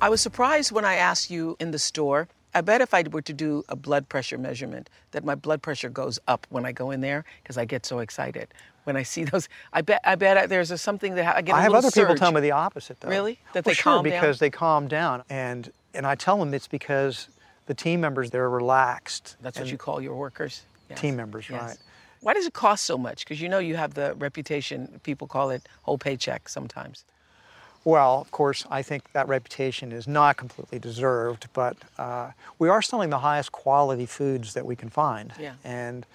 I 0.00 0.08
was 0.08 0.20
surprised 0.20 0.72
when 0.72 0.84
I 0.84 0.94
asked 0.94 1.30
you 1.30 1.56
in 1.60 1.70
the 1.70 1.78
store. 1.78 2.28
I 2.54 2.60
bet 2.60 2.80
if 2.80 2.92
I 2.92 3.04
were 3.10 3.22
to 3.22 3.32
do 3.32 3.62
a 3.68 3.76
blood 3.76 4.08
pressure 4.08 4.36
measurement, 4.36 4.90
that 5.12 5.24
my 5.24 5.34
blood 5.34 5.62
pressure 5.62 5.88
goes 5.88 6.18
up 6.28 6.46
when 6.50 6.66
I 6.66 6.72
go 6.72 6.90
in 6.90 7.00
there 7.00 7.24
because 7.42 7.56
I 7.56 7.64
get 7.64 7.86
so 7.86 8.00
excited 8.00 8.48
when 8.84 8.96
I 8.96 9.04
see 9.04 9.24
those. 9.24 9.48
I 9.72 9.80
bet 9.80 10.00
I 10.04 10.16
bet 10.16 10.48
there's 10.48 10.70
a, 10.70 10.78
something 10.78 11.14
that 11.14 11.36
I 11.36 11.42
get. 11.42 11.54
a 11.54 11.58
I 11.58 11.62
have 11.62 11.72
little 11.72 11.86
other 11.88 11.94
people 12.00 12.14
tell 12.16 12.32
me 12.32 12.40
the 12.40 12.50
opposite, 12.50 13.00
though. 13.00 13.08
Really? 13.08 13.38
That 13.52 13.64
Well, 13.64 13.70
they 13.70 13.74
sure, 13.74 13.82
calm 13.84 14.04
down? 14.04 14.12
because 14.12 14.38
they 14.38 14.50
calm 14.50 14.88
down, 14.88 15.22
and 15.30 15.70
and 15.94 16.06
I 16.06 16.14
tell 16.14 16.38
them 16.38 16.52
it's 16.52 16.68
because 16.68 17.28
the 17.66 17.74
team 17.74 18.00
members 18.00 18.30
they're 18.30 18.50
relaxed. 18.50 19.36
That's 19.40 19.58
what 19.58 19.68
you 19.68 19.78
call 19.78 20.00
your 20.00 20.14
workers. 20.16 20.62
Yes. 20.90 21.00
Team 21.00 21.16
members, 21.16 21.48
Yes. 21.48 21.62
right. 21.62 21.78
Why 22.20 22.34
does 22.34 22.46
it 22.46 22.52
cost 22.52 22.84
so 22.84 22.96
much? 22.96 23.24
Because 23.24 23.40
you 23.40 23.48
know 23.48 23.58
you 23.58 23.76
have 23.76 23.94
the 23.94 24.14
reputation. 24.14 25.00
People 25.02 25.26
call 25.26 25.50
it 25.50 25.68
whole 25.82 25.98
paycheck 25.98 26.48
sometimes. 26.48 27.04
Well, 27.84 28.20
of 28.20 28.30
course, 28.30 28.64
I 28.70 28.82
think 28.82 29.10
that 29.12 29.26
reputation 29.26 29.90
is 29.90 30.06
not 30.06 30.36
completely 30.36 30.78
deserved, 30.78 31.48
but 31.52 31.76
uh, 31.98 32.30
we 32.60 32.68
are 32.68 32.80
selling 32.80 33.10
the 33.10 33.18
highest 33.18 33.50
quality 33.50 34.06
foods 34.06 34.54
that 34.54 34.64
we 34.64 34.76
can 34.76 34.88
find. 34.88 35.32
Yeah. 35.40 35.54
And 35.64 36.06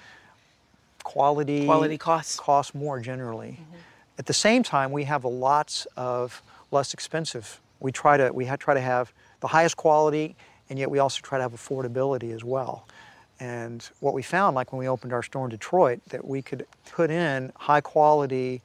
quality 1.03 1.65
Quality 1.65 1.97
costs. 1.97 2.39
costs 2.39 2.73
more 2.75 2.99
generally. 3.01 3.59
At 4.19 4.25
the 4.25 4.33
same 4.33 4.63
time, 4.63 4.91
we 4.91 5.03
have 5.05 5.25
lots 5.25 5.85
of 5.97 6.41
less 6.71 6.93
expensive. 6.93 7.59
We 7.79 7.91
try 7.91 8.17
to 8.17 8.31
we 8.31 8.45
try 8.45 8.73
to 8.73 8.81
have 8.81 9.11
the 9.41 9.47
highest 9.47 9.77
quality, 9.77 10.35
and 10.69 10.77
yet 10.79 10.89
we 10.91 11.00
also 11.00 11.21
try 11.21 11.38
to 11.38 11.41
have 11.43 11.53
affordability 11.53 12.33
as 12.33 12.43
well. 12.43 12.88
And 13.39 13.88
what 14.00 14.13
we 14.13 14.24
found, 14.24 14.55
like 14.55 14.71
when 14.74 14.79
we 14.79 14.88
opened 14.88 15.13
our 15.13 15.21
store 15.24 15.45
in 15.45 15.51
Detroit, 15.51 16.00
that 16.09 16.25
we 16.25 16.41
could 16.41 16.65
put 16.91 17.12
in 17.12 17.51
high 17.55 17.81
quality 17.81 18.62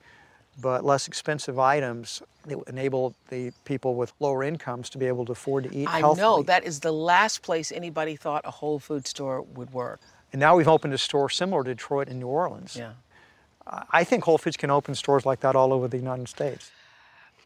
but 0.61 0.85
less 0.85 1.09
expensive 1.09 1.59
items 1.59 2.23
that 2.47 2.59
would 2.59 2.68
enable 2.68 3.14
the 3.30 3.52
people 3.64 3.94
with 3.94 4.12
lower 4.21 4.42
incomes 4.42 4.90
to 4.90 4.99
be 4.99 5.06
able 5.06 5.25
to 5.25 5.32
afford 5.32 5.64
to 5.64 5.75
eat 5.75 5.88
I 5.88 6.00
healthily. 6.00 6.21
know 6.21 6.42
that 6.42 6.64
is 6.64 6.80
the 6.80 6.92
last 6.92 7.40
place 7.42 7.73
anybody 7.73 8.16
thought 8.16 8.42
a 8.44 8.50
whole 8.50 8.78
food 8.78 9.06
store 9.06 9.42
would 9.42 9.73
work. 9.73 10.00
And 10.32 10.40
now 10.40 10.56
we've 10.56 10.68
opened 10.68 10.92
a 10.94 10.99
store 10.99 11.30
similar 11.30 11.64
to 11.64 11.75
Detroit 11.75 12.09
and 12.09 12.18
New 12.21 12.26
Orleans. 12.26 12.76
Yeah. 12.76 12.92
I- 13.66 13.85
I 13.90 14.04
think 14.04 14.25
Whole 14.25 14.38
Foods 14.38 14.56
can 14.56 14.71
open 14.71 14.94
stores 14.94 15.25
like 15.25 15.40
that 15.40 15.54
all 15.54 15.73
over 15.73 15.87
the 15.88 15.97
United 15.99 16.28
States. 16.28 16.71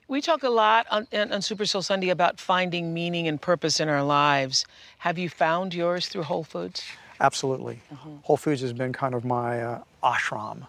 We 0.09 0.21
talk 0.21 0.45
a 0.45 0.49
lot 0.49 0.87
on, 0.89 1.09
on 1.13 1.43
Super 1.43 1.67
Soul 1.67 1.83
Sunday 1.83 2.11
about 2.11 2.39
finding 2.39 2.95
meaning 2.95 3.27
and 3.27 3.43
purpose 3.43 3.81
in 3.81 3.89
our 3.89 4.05
lives. 4.05 4.65
Have 4.99 5.19
you 5.19 5.29
found 5.29 5.75
yours 5.75 6.07
through 6.07 6.23
Whole 6.23 6.45
Foods? 6.45 6.85
Absolutely. 7.21 7.81
Mm-hmm. 7.93 8.17
Whole 8.23 8.37
Foods 8.37 8.61
has 8.61 8.73
been 8.73 8.93
kind 8.93 9.15
of 9.15 9.25
my 9.25 9.61
uh, 9.61 9.83
ashram. 10.05 10.69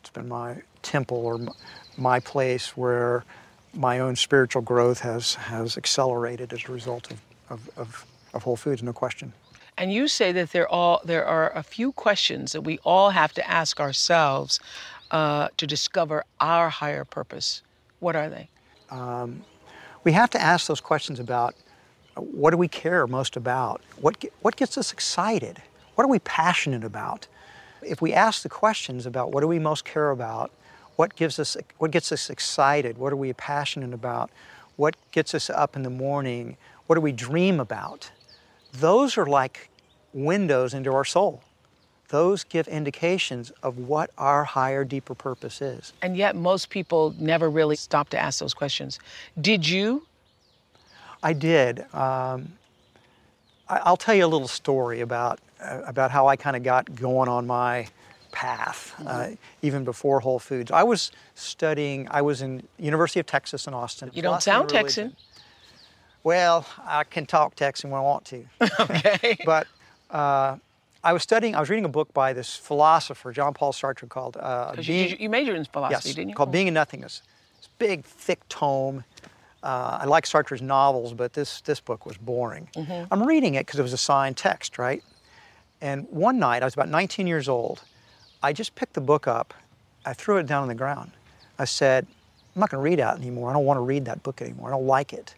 It's 0.00 0.08
been 0.08 0.28
my 0.28 0.62
temple 0.80 1.18
or 1.18 1.38
my 1.98 2.18
place 2.18 2.78
where 2.78 3.24
my 3.74 3.98
own 3.98 4.16
spiritual 4.16 4.62
growth 4.62 5.00
has, 5.00 5.34
has 5.34 5.76
accelerated 5.76 6.54
as 6.54 6.64
a 6.66 6.72
result 6.72 7.10
of, 7.10 7.20
of, 7.50 7.70
of, 7.76 8.06
of 8.32 8.42
Whole 8.42 8.56
Foods, 8.56 8.82
no 8.82 8.94
question. 8.94 9.34
And 9.76 9.92
you 9.92 10.08
say 10.08 10.32
that 10.32 10.52
there 10.52 10.66
all 10.66 11.02
there 11.04 11.26
are 11.26 11.52
a 11.54 11.62
few 11.62 11.92
questions 11.92 12.52
that 12.52 12.62
we 12.62 12.78
all 12.84 13.10
have 13.10 13.32
to 13.34 13.48
ask 13.48 13.78
ourselves 13.78 14.58
uh, 15.10 15.48
to 15.56 15.66
discover 15.66 16.24
our 16.40 16.68
higher 16.70 17.04
purpose. 17.04 17.62
What 18.00 18.16
are 18.16 18.28
they? 18.28 18.48
We 20.04 20.12
have 20.12 20.30
to 20.30 20.40
ask 20.40 20.66
those 20.66 20.80
questions 20.80 21.20
about 21.20 21.54
uh, 22.16 22.20
what 22.20 22.50
do 22.50 22.56
we 22.56 22.68
care 22.68 23.06
most 23.06 23.36
about? 23.36 23.82
What, 24.00 24.24
what 24.42 24.56
gets 24.56 24.78
us 24.78 24.92
excited? 24.92 25.62
What 25.94 26.04
are 26.04 26.08
we 26.08 26.20
passionate 26.20 26.84
about? 26.84 27.26
If 27.82 28.00
we 28.00 28.12
ask 28.12 28.42
the 28.42 28.48
questions 28.48 29.06
about 29.06 29.32
what 29.32 29.40
do 29.40 29.48
we 29.48 29.58
most 29.58 29.84
care 29.84 30.10
about, 30.10 30.50
what 30.96 31.14
gives 31.14 31.38
us 31.38 31.56
what 31.78 31.92
gets 31.92 32.10
us 32.10 32.28
excited, 32.28 32.98
what 32.98 33.12
are 33.12 33.16
we 33.16 33.32
passionate 33.34 33.94
about, 33.94 34.30
what 34.76 34.96
gets 35.12 35.32
us 35.34 35.48
up 35.48 35.76
in 35.76 35.82
the 35.82 35.90
morning, 35.90 36.56
what 36.86 36.96
do 36.96 37.00
we 37.00 37.12
dream 37.12 37.60
about? 37.60 38.10
Those 38.72 39.16
are 39.16 39.26
like 39.26 39.70
windows 40.12 40.74
into 40.74 40.92
our 40.92 41.04
soul. 41.04 41.42
Those 42.08 42.44
give 42.44 42.66
indications 42.68 43.50
of 43.62 43.78
what 43.78 44.10
our 44.16 44.44
higher, 44.44 44.84
deeper 44.84 45.14
purpose 45.14 45.60
is. 45.60 45.92
And 46.00 46.16
yet, 46.16 46.36
most 46.36 46.70
people 46.70 47.14
never 47.18 47.50
really 47.50 47.76
stop 47.76 48.08
to 48.10 48.18
ask 48.18 48.40
those 48.40 48.54
questions. 48.54 48.98
Did 49.40 49.68
you? 49.68 50.06
I 51.22 51.34
did. 51.34 51.80
Um, 51.94 52.52
I, 53.68 53.78
I'll 53.84 53.96
tell 53.96 54.14
you 54.14 54.24
a 54.24 54.28
little 54.28 54.48
story 54.48 55.00
about 55.00 55.40
uh, 55.62 55.82
about 55.86 56.10
how 56.10 56.28
I 56.28 56.36
kind 56.36 56.56
of 56.56 56.62
got 56.62 56.94
going 56.94 57.28
on 57.28 57.46
my 57.46 57.88
path, 58.32 58.94
uh, 59.06 59.30
even 59.62 59.84
before 59.84 60.20
Whole 60.20 60.38
Foods. 60.38 60.70
I 60.70 60.84
was 60.84 61.12
studying. 61.34 62.08
I 62.10 62.22
was 62.22 62.40
in 62.42 62.62
University 62.78 63.20
of 63.20 63.26
Texas 63.26 63.66
in 63.66 63.74
Austin. 63.74 64.10
You 64.14 64.22
don't 64.22 64.42
sound 64.42 64.68
Texan. 64.68 65.14
Well, 66.24 66.66
I 66.84 67.04
can 67.04 67.26
talk 67.26 67.54
Texan 67.54 67.90
when 67.90 68.00
I 68.00 68.04
want 68.04 68.24
to. 68.26 68.44
Okay. 68.80 69.38
but 69.44 69.66
uh, 70.10 70.56
I 71.04 71.12
was 71.12 71.22
studying. 71.22 71.54
I 71.54 71.60
was 71.60 71.70
reading 71.70 71.84
a 71.84 71.88
book 71.88 72.12
by 72.12 72.32
this 72.32 72.56
philosopher, 72.56 73.32
John 73.32 73.54
Paul 73.54 73.72
Sartre, 73.72 74.08
called 74.08 74.36
uh, 74.36 74.74
Being- 74.76 75.10
you, 75.10 75.16
you 75.20 75.28
majored 75.30 75.56
in 75.56 75.64
philosophy, 75.64 76.08
yes, 76.08 76.14
didn't 76.16 76.30
you? 76.30 76.34
called 76.34 76.50
Being 76.52 76.68
and 76.68 76.74
Nothingness. 76.74 77.22
It's 77.58 77.66
a 77.66 77.70
big, 77.78 78.04
thick 78.04 78.40
tome. 78.48 79.04
Uh, 79.62 79.98
I 80.02 80.04
like 80.04 80.24
Sartre's 80.24 80.62
novels, 80.62 81.14
but 81.14 81.32
this, 81.32 81.60
this 81.62 81.80
book 81.80 82.06
was 82.06 82.16
boring. 82.16 82.68
I'm 83.10 83.22
reading 83.24 83.54
it 83.54 83.66
because 83.66 83.80
it 83.80 83.82
was 83.82 83.92
assigned 83.92 84.36
text, 84.36 84.78
right? 84.78 85.02
And 85.80 86.06
one 86.10 86.38
night, 86.38 86.62
I 86.62 86.66
was 86.66 86.74
about 86.74 86.88
19 86.88 87.26
years 87.26 87.48
old, 87.48 87.82
I 88.42 88.52
just 88.52 88.74
picked 88.74 88.94
the 88.94 89.00
book 89.00 89.26
up, 89.26 89.54
I 90.04 90.12
threw 90.12 90.36
it 90.38 90.46
down 90.46 90.62
on 90.62 90.68
the 90.68 90.74
ground. 90.74 91.12
I 91.58 91.64
said, 91.64 92.06
I'm 92.54 92.60
not 92.60 92.70
going 92.70 92.80
to 92.80 92.84
read 92.88 93.00
out 93.00 93.16
anymore. 93.18 93.50
I 93.50 93.52
don't 93.52 93.64
want 93.64 93.78
to 93.78 93.82
read 93.82 94.04
that 94.06 94.22
book 94.22 94.40
anymore. 94.42 94.68
I 94.68 94.72
don't 94.72 94.86
like 94.86 95.12
it. 95.12 95.34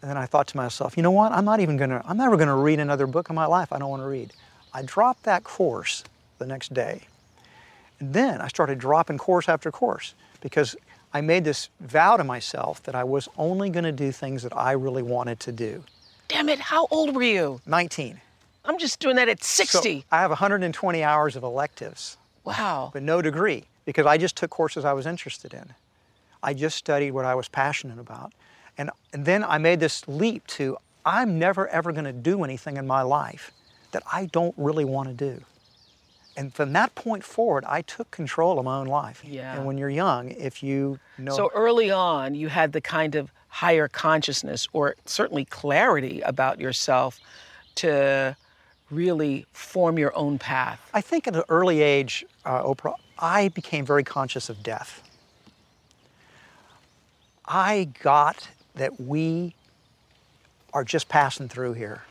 And 0.00 0.10
then 0.10 0.16
I 0.16 0.26
thought 0.26 0.46
to 0.48 0.56
myself, 0.56 0.96
you 0.96 1.02
know 1.02 1.10
what? 1.10 1.32
I'm 1.32 1.44
not 1.44 1.60
even 1.60 1.76
going 1.76 1.90
to, 1.90 2.02
I'm 2.06 2.16
never 2.16 2.36
going 2.36 2.48
to 2.48 2.54
read 2.54 2.78
another 2.80 3.06
book 3.06 3.28
in 3.30 3.36
my 3.36 3.46
life 3.46 3.72
I 3.72 3.78
don't 3.78 3.90
want 3.90 4.02
to 4.02 4.06
read. 4.06 4.32
I 4.72 4.82
dropped 4.82 5.24
that 5.24 5.44
course 5.44 6.04
the 6.38 6.46
next 6.46 6.74
day. 6.74 7.02
And 8.00 8.12
then 8.12 8.40
I 8.40 8.48
started 8.48 8.78
dropping 8.78 9.18
course 9.18 9.48
after 9.48 9.70
course 9.70 10.14
because 10.40 10.76
I 11.12 11.20
made 11.20 11.44
this 11.44 11.68
vow 11.80 12.16
to 12.16 12.24
myself 12.24 12.82
that 12.84 12.94
I 12.94 13.04
was 13.04 13.28
only 13.36 13.70
going 13.70 13.84
to 13.84 13.92
do 13.92 14.12
things 14.12 14.42
that 14.42 14.56
I 14.56 14.72
really 14.72 15.02
wanted 15.02 15.40
to 15.40 15.52
do. 15.52 15.84
Damn 16.28 16.48
it, 16.48 16.60
how 16.60 16.86
old 16.90 17.14
were 17.16 17.22
you? 17.22 17.60
19. 17.66 18.20
I'm 18.64 18.78
just 18.78 19.00
doing 19.00 19.16
that 19.16 19.28
at 19.28 19.42
So 19.42 19.64
60. 19.64 20.04
I 20.12 20.20
have 20.20 20.30
120 20.30 21.02
hours 21.02 21.36
of 21.36 21.42
electives, 21.42 22.18
wow. 22.44 22.90
but 22.92 23.02
no 23.02 23.22
degree 23.22 23.64
because 23.86 24.04
I 24.04 24.18
just 24.18 24.36
took 24.36 24.50
courses 24.50 24.84
I 24.84 24.92
was 24.92 25.06
interested 25.06 25.54
in. 25.54 25.72
I 26.42 26.52
just 26.52 26.76
studied 26.76 27.12
what 27.12 27.24
I 27.24 27.34
was 27.34 27.48
passionate 27.48 27.98
about. 27.98 28.32
And, 28.76 28.90
and 29.12 29.24
then 29.24 29.42
I 29.42 29.56
made 29.58 29.80
this 29.80 30.06
leap 30.06 30.46
to 30.48 30.76
I'm 31.06 31.38
never 31.38 31.66
ever 31.68 31.92
going 31.92 32.04
to 32.04 32.12
do 32.12 32.44
anything 32.44 32.76
in 32.76 32.86
my 32.86 33.00
life 33.00 33.52
that 33.92 34.02
I 34.12 34.26
don't 34.26 34.54
really 34.56 34.84
want 34.84 35.08
to 35.08 35.14
do. 35.14 35.42
And 36.36 36.54
from 36.54 36.72
that 36.74 36.94
point 36.94 37.24
forward, 37.24 37.64
I 37.66 37.82
took 37.82 38.10
control 38.12 38.58
of 38.58 38.64
my 38.64 38.78
own 38.78 38.86
life. 38.86 39.24
Yeah. 39.24 39.56
And 39.56 39.66
when 39.66 39.76
you're 39.76 39.90
young, 39.90 40.30
if 40.30 40.62
you 40.62 41.00
know 41.18 41.34
So 41.34 41.50
early 41.52 41.90
on, 41.90 42.36
you 42.36 42.48
had 42.48 42.72
the 42.72 42.80
kind 42.80 43.16
of 43.16 43.32
higher 43.48 43.88
consciousness 43.88 44.68
or 44.72 44.94
certainly 45.04 45.44
clarity 45.46 46.20
about 46.20 46.60
yourself 46.60 47.18
to 47.76 48.36
really 48.90 49.46
form 49.52 49.98
your 49.98 50.16
own 50.16 50.38
path. 50.38 50.80
I 50.94 51.00
think 51.00 51.26
at 51.26 51.34
an 51.34 51.42
early 51.48 51.82
age, 51.82 52.24
uh, 52.44 52.62
Oprah, 52.62 52.94
I 53.18 53.48
became 53.48 53.84
very 53.84 54.04
conscious 54.04 54.48
of 54.48 54.62
death. 54.62 55.02
I 57.44 57.88
got 58.00 58.48
that 58.74 59.00
we 59.00 59.54
are 60.72 60.84
just 60.84 61.08
passing 61.08 61.48
through 61.48 61.72
here. 61.72 62.02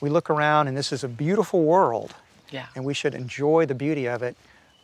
We 0.00 0.10
look 0.10 0.30
around 0.30 0.68
and 0.68 0.76
this 0.76 0.92
is 0.92 1.04
a 1.04 1.08
beautiful 1.08 1.64
world 1.64 2.14
Yeah. 2.50 2.66
and 2.76 2.84
we 2.84 2.94
should 2.94 3.14
enjoy 3.14 3.66
the 3.66 3.74
beauty 3.74 4.06
of 4.06 4.22
it, 4.22 4.36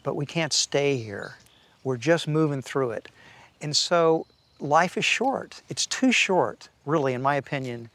but 0.03 0.17
we 0.17 0.27
can't 0.27 0.53
stay 0.53 0.97
here. 0.97 1.37
We're 1.85 1.97
just 1.97 2.27
moving 2.27 2.63
through 2.63 2.93
it. 2.93 3.09
And 3.61 3.77
so 3.77 4.27
life 4.61 4.97
is 4.97 5.05
short. 5.05 5.63
It's 5.69 5.87
too 5.87 6.13
short, 6.13 6.69
really, 6.87 7.13
in 7.15 7.23
my 7.23 7.37
opinion, 7.37 7.91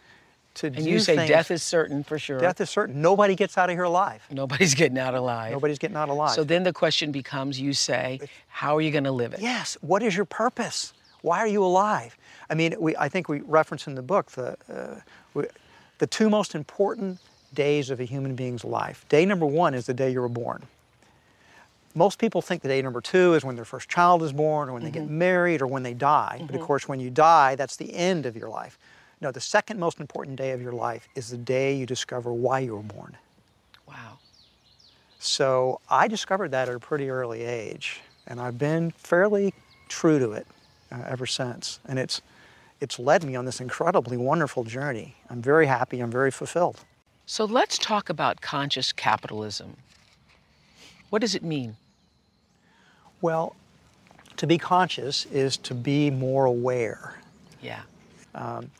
to 0.55 0.67
And 0.67 0.85
you 0.85 0.99
say 0.99 1.15
things- 1.15 1.29
death 1.29 1.51
is 1.51 1.61
certain 1.63 2.03
for 2.03 2.17
sure. 2.19 2.39
death 2.39 2.59
is 2.61 2.69
certain. 2.69 3.01
Nobody 3.01 3.35
gets 3.35 3.57
out 3.57 3.69
of 3.69 3.75
here 3.75 3.83
alive. 3.83 4.21
Nobody's 4.31 4.73
getting 4.75 4.97
out 4.97 5.13
alive. 5.15 5.51
Nobody's 5.51 5.79
getting 5.79 5.97
out 5.97 6.09
alive. 6.09 6.31
So 6.31 6.43
then 6.43 6.63
the 6.63 6.73
question 6.73 7.11
becomes 7.11 7.59
you 7.59 7.73
say, 7.73 8.19
how 8.47 8.75
are 8.77 8.81
you 8.81 8.91
going 8.91 9.03
to 9.05 9.11
live 9.11 9.33
it? 9.33 9.39
Yes. 9.41 9.77
What 9.81 10.03
is 10.03 10.15
your 10.15 10.25
purpose? 10.25 10.93
Why 11.21 11.39
are 11.39 11.47
you 11.47 11.63
alive? 11.63 12.17
I 12.49 12.55
mean, 12.55 12.75
we, 12.79 12.95
I 12.97 13.09
think 13.09 13.27
we 13.29 13.41
reference 13.41 13.88
in 13.88 13.95
the 13.95 14.01
book 14.01 14.31
the, 14.31 14.57
uh, 14.73 15.01
we, 15.33 15.45
the 15.99 16.07
two 16.07 16.29
most 16.29 16.55
important 16.55 17.19
days 17.53 17.89
of 17.89 17.99
a 17.99 18.05
human 18.05 18.35
being's 18.35 18.65
life. 18.65 19.05
Day 19.09 19.25
number 19.25 19.45
one 19.45 19.73
is 19.73 19.85
the 19.85 19.93
day 19.93 20.11
you 20.11 20.21
were 20.21 20.29
born. 20.29 20.63
Most 21.95 22.19
people 22.19 22.41
think 22.41 22.61
the 22.61 22.67
day 22.67 22.81
number 22.81 23.01
two 23.01 23.33
is 23.33 23.43
when 23.43 23.55
their 23.55 23.65
first 23.65 23.89
child 23.89 24.23
is 24.23 24.31
born 24.31 24.69
or 24.69 24.73
when 24.73 24.83
they 24.83 24.91
get 24.91 25.09
married 25.09 25.61
or 25.61 25.67
when 25.67 25.83
they 25.83 25.93
die. 25.93 26.41
But 26.45 26.55
of 26.55 26.61
course, 26.61 26.87
when 26.87 26.99
you 26.99 27.09
die, 27.09 27.55
that's 27.55 27.75
the 27.75 27.93
end 27.93 28.25
of 28.25 28.35
your 28.35 28.49
life. 28.49 28.77
No, 29.21 29.31
the 29.31 29.41
second 29.41 29.79
most 29.79 29.99
important 29.99 30.37
day 30.37 30.51
of 30.51 30.61
your 30.61 30.71
life 30.71 31.09
is 31.15 31.29
the 31.29 31.37
day 31.37 31.75
you 31.75 31.85
discover 31.85 32.31
why 32.31 32.59
you 32.59 32.75
were 32.75 32.83
born. 32.83 33.17
Wow. 33.87 34.19
So 35.17 35.81
I 35.89 36.07
discovered 36.07 36.51
that 36.51 36.69
at 36.69 36.75
a 36.75 36.79
pretty 36.79 37.09
early 37.09 37.41
age, 37.43 37.99
and 38.27 38.39
I've 38.39 38.57
been 38.57 38.91
fairly 38.91 39.53
true 39.89 40.19
to 40.19 40.31
it 40.31 40.47
uh, 40.91 41.03
ever 41.07 41.25
since. 41.25 41.79
And 41.85 41.99
it's, 41.99 42.21
it's 42.81 42.98
led 43.00 43.24
me 43.24 43.36
on 43.36 43.45
this 43.45 43.59
incredibly 43.59 44.17
wonderful 44.17 44.63
journey. 44.63 45.15
I'm 45.29 45.41
very 45.41 45.65
happy, 45.67 46.00
I'm 46.00 46.12
very 46.12 46.31
fulfilled. 46.31 46.79
So 47.25 47.45
let's 47.45 47.77
talk 47.77 48.09
about 48.09 48.41
conscious 48.41 48.91
capitalism. 48.91 49.77
What 51.09 51.19
does 51.21 51.36
it 51.36 51.43
mean? 51.43 51.75
Well, 53.21 53.55
to 54.38 54.48
be 54.48 54.57
conscious 54.57 55.25
is 55.25 55.57
to 55.57 55.74
be 55.74 56.09
more 56.09 56.45
aware. 56.45 57.15
Yeah. 57.62 57.81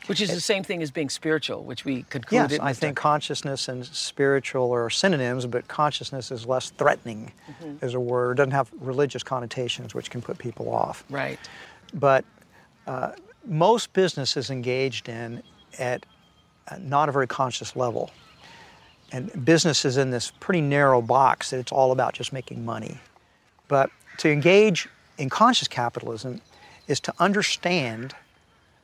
which 0.08 0.22
is 0.22 0.34
the 0.34 0.40
same 0.40 0.64
thing 0.64 0.82
as 0.82 0.90
being 0.90 1.10
spiritual, 1.10 1.64
which 1.64 1.84
we 1.84 2.04
concluded. 2.04 2.46
Um, 2.46 2.50
Yes, 2.52 2.60
I 2.62 2.72
think 2.74 2.96
consciousness 2.96 3.68
and 3.68 3.86
spiritual 3.86 4.72
are 4.74 4.90
synonyms, 4.90 5.46
but 5.48 5.68
consciousness 5.68 6.32
is 6.32 6.46
less 6.46 6.70
threatening 6.70 7.32
Mm-hmm. 7.50 7.84
as 7.86 7.94
a 7.94 8.00
word. 8.00 8.34
It 8.34 8.36
doesn't 8.38 8.52
have 8.52 8.70
religious 8.80 9.22
connotations, 9.24 9.94
which 9.94 10.10
can 10.10 10.22
put 10.22 10.38
people 10.38 10.70
off. 10.74 11.04
Right. 11.10 11.40
but 11.94 12.24
uh, 12.88 13.12
most 13.46 13.94
business 13.94 14.38
is 14.38 14.50
engaged 14.50 15.10
in 15.10 15.44
at 15.78 16.06
not 16.80 17.10
a 17.10 17.12
very 17.12 17.28
conscious 17.28 17.76
level. 17.76 18.12
And 19.12 19.44
business 19.44 19.86
is 19.86 19.98
in 19.98 20.12
this 20.12 20.32
pretty 20.40 20.62
narrow 20.62 21.02
box 21.02 21.50
that 21.50 21.60
it's 21.60 21.72
all 21.72 21.92
about 21.92 22.14
just 22.14 22.32
making 22.32 22.64
money. 22.64 23.00
But 23.68 23.90
to 24.20 24.32
engage 24.32 24.88
in 25.18 25.30
conscious 25.30 25.68
capitalism 25.68 26.42
is 26.88 27.00
to 27.02 27.14
understand 27.20 28.14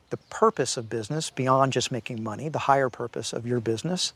the 0.10 0.18
purpose 0.18 0.78
of 0.78 0.90
business 0.90 1.30
beyond 1.30 1.74
just 1.74 1.92
making 1.92 2.24
money, 2.24 2.50
the 2.50 2.60
higher 2.60 2.90
purpose 2.90 3.34
of 3.34 3.46
your 3.46 3.60
business, 3.60 4.14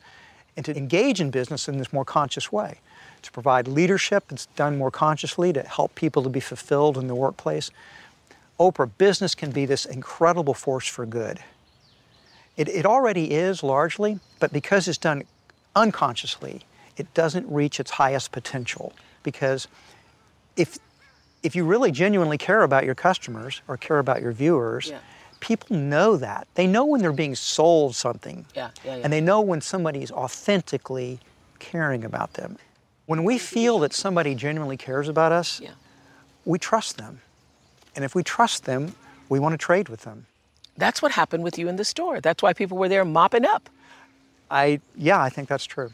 and 0.56 0.66
to 0.66 0.76
engage 0.76 1.22
in 1.22 1.30
business 1.32 1.68
in 1.68 1.78
this 1.78 1.94
more 1.94 2.06
conscious 2.06 2.52
way, 2.52 2.80
to 3.22 3.32
provide 3.32 3.68
leadership 3.68 4.26
that's 4.28 4.46
done 4.48 4.78
more 4.78 4.92
consciously, 4.92 5.54
to 5.54 5.62
help 5.64 5.96
people 5.96 6.24
to 6.24 6.30
be 6.30 6.40
fulfilled 6.40 6.98
in 6.98 7.08
the 7.08 7.16
workplace. 7.16 7.72
Oprah, 8.60 8.90
business 8.98 9.36
can 9.36 9.52
be 9.52 9.66
this 9.66 9.86
incredible 9.86 10.54
force 10.54 10.88
for 10.88 11.06
good. 11.06 11.40
It, 12.58 12.68
it 12.68 12.86
already 12.86 13.32
is 13.32 13.64
largely, 13.64 14.20
but 14.40 14.52
because 14.52 14.88
it's 14.88 14.98
done 14.98 15.24
unconsciously, 15.76 16.62
it 16.98 17.14
doesn't 17.14 17.50
reach 17.50 17.80
its 17.80 17.92
highest 17.92 18.32
potential. 18.34 18.92
Because 19.24 19.68
if, 20.58 20.78
if 21.42 21.56
you 21.56 21.64
really 21.64 21.92
genuinely 21.92 22.38
care 22.38 22.64
about 22.64 22.84
your 22.84 22.96
customers 22.96 23.62
or 23.70 23.78
care 23.78 24.00
about 24.00 24.22
your 24.22 24.34
viewers, 24.34 24.90
Yeah. 24.90 25.00
people 25.40 25.78
know 25.78 26.18
that. 26.18 26.48
They 26.56 26.68
know 26.68 26.84
when 26.84 27.00
they're 27.02 27.14
being 27.14 27.36
sold 27.36 27.96
something. 27.96 28.46
Yeah, 28.54 28.72
yeah, 28.84 28.98
yeah. 28.98 29.02
And 29.06 29.14
they 29.14 29.22
know 29.22 29.40
when 29.40 29.62
somebody's 29.62 30.12
authentically 30.12 31.20
caring 31.60 32.04
about 32.04 32.34
them. 32.34 32.58
When 33.06 33.24
we 33.24 33.38
feel 33.38 33.80
that 33.80 33.94
somebody 33.94 34.36
genuinely 34.36 34.76
cares 34.78 35.08
about 35.08 35.32
us, 35.32 35.62
Yeah. 35.62 35.72
we 36.44 36.60
trust 36.60 36.98
them. 36.98 37.22
And 37.96 38.06
if 38.06 38.16
we 38.16 38.24
trust 38.24 38.66
them, 38.66 38.94
we 39.30 39.40
want 39.40 39.54
to 39.54 39.58
trade 39.58 39.90
with 39.90 40.02
them. 40.02 40.26
That's 40.78 41.02
what 41.02 41.12
happened 41.12 41.44
with 41.44 41.58
you 41.58 41.68
in 41.68 41.76
the 41.76 41.84
store. 41.86 42.22
That's 42.22 42.42
why 42.42 42.54
people 42.54 42.78
were 42.78 42.90
there 42.90 43.04
mopping 43.06 43.46
up. 43.46 43.70
I 44.50 44.80
yeah, 44.96 45.22
I 45.22 45.30
think 45.30 45.50
that's 45.50 45.66
true. 45.66 45.92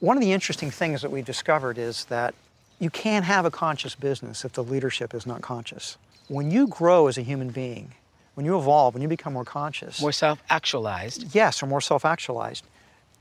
One 0.00 0.16
of 0.16 0.22
the 0.22 0.32
interesting 0.32 0.70
things 0.70 1.02
that 1.02 1.10
we've 1.10 1.24
discovered 1.24 1.78
is 1.78 2.06
that 2.06 2.34
you 2.80 2.90
can't 2.90 3.24
have 3.24 3.44
a 3.44 3.50
conscious 3.50 3.94
business 3.94 4.44
if 4.44 4.52
the 4.52 4.64
leadership 4.64 5.14
is 5.14 5.26
not 5.26 5.40
conscious. 5.42 5.96
When 6.28 6.50
you 6.50 6.66
grow 6.66 7.06
as 7.06 7.16
a 7.18 7.22
human 7.22 7.50
being, 7.50 7.92
when 8.34 8.44
you 8.46 8.58
evolve, 8.58 8.94
when 8.94 9.02
you 9.02 9.08
become 9.08 9.32
more 9.34 9.44
conscious, 9.44 10.00
More 10.00 10.10
self 10.12 10.42
actualized. 10.50 11.34
yes, 11.34 11.62
or 11.62 11.66
more 11.66 11.80
self-actualized, 11.80 12.64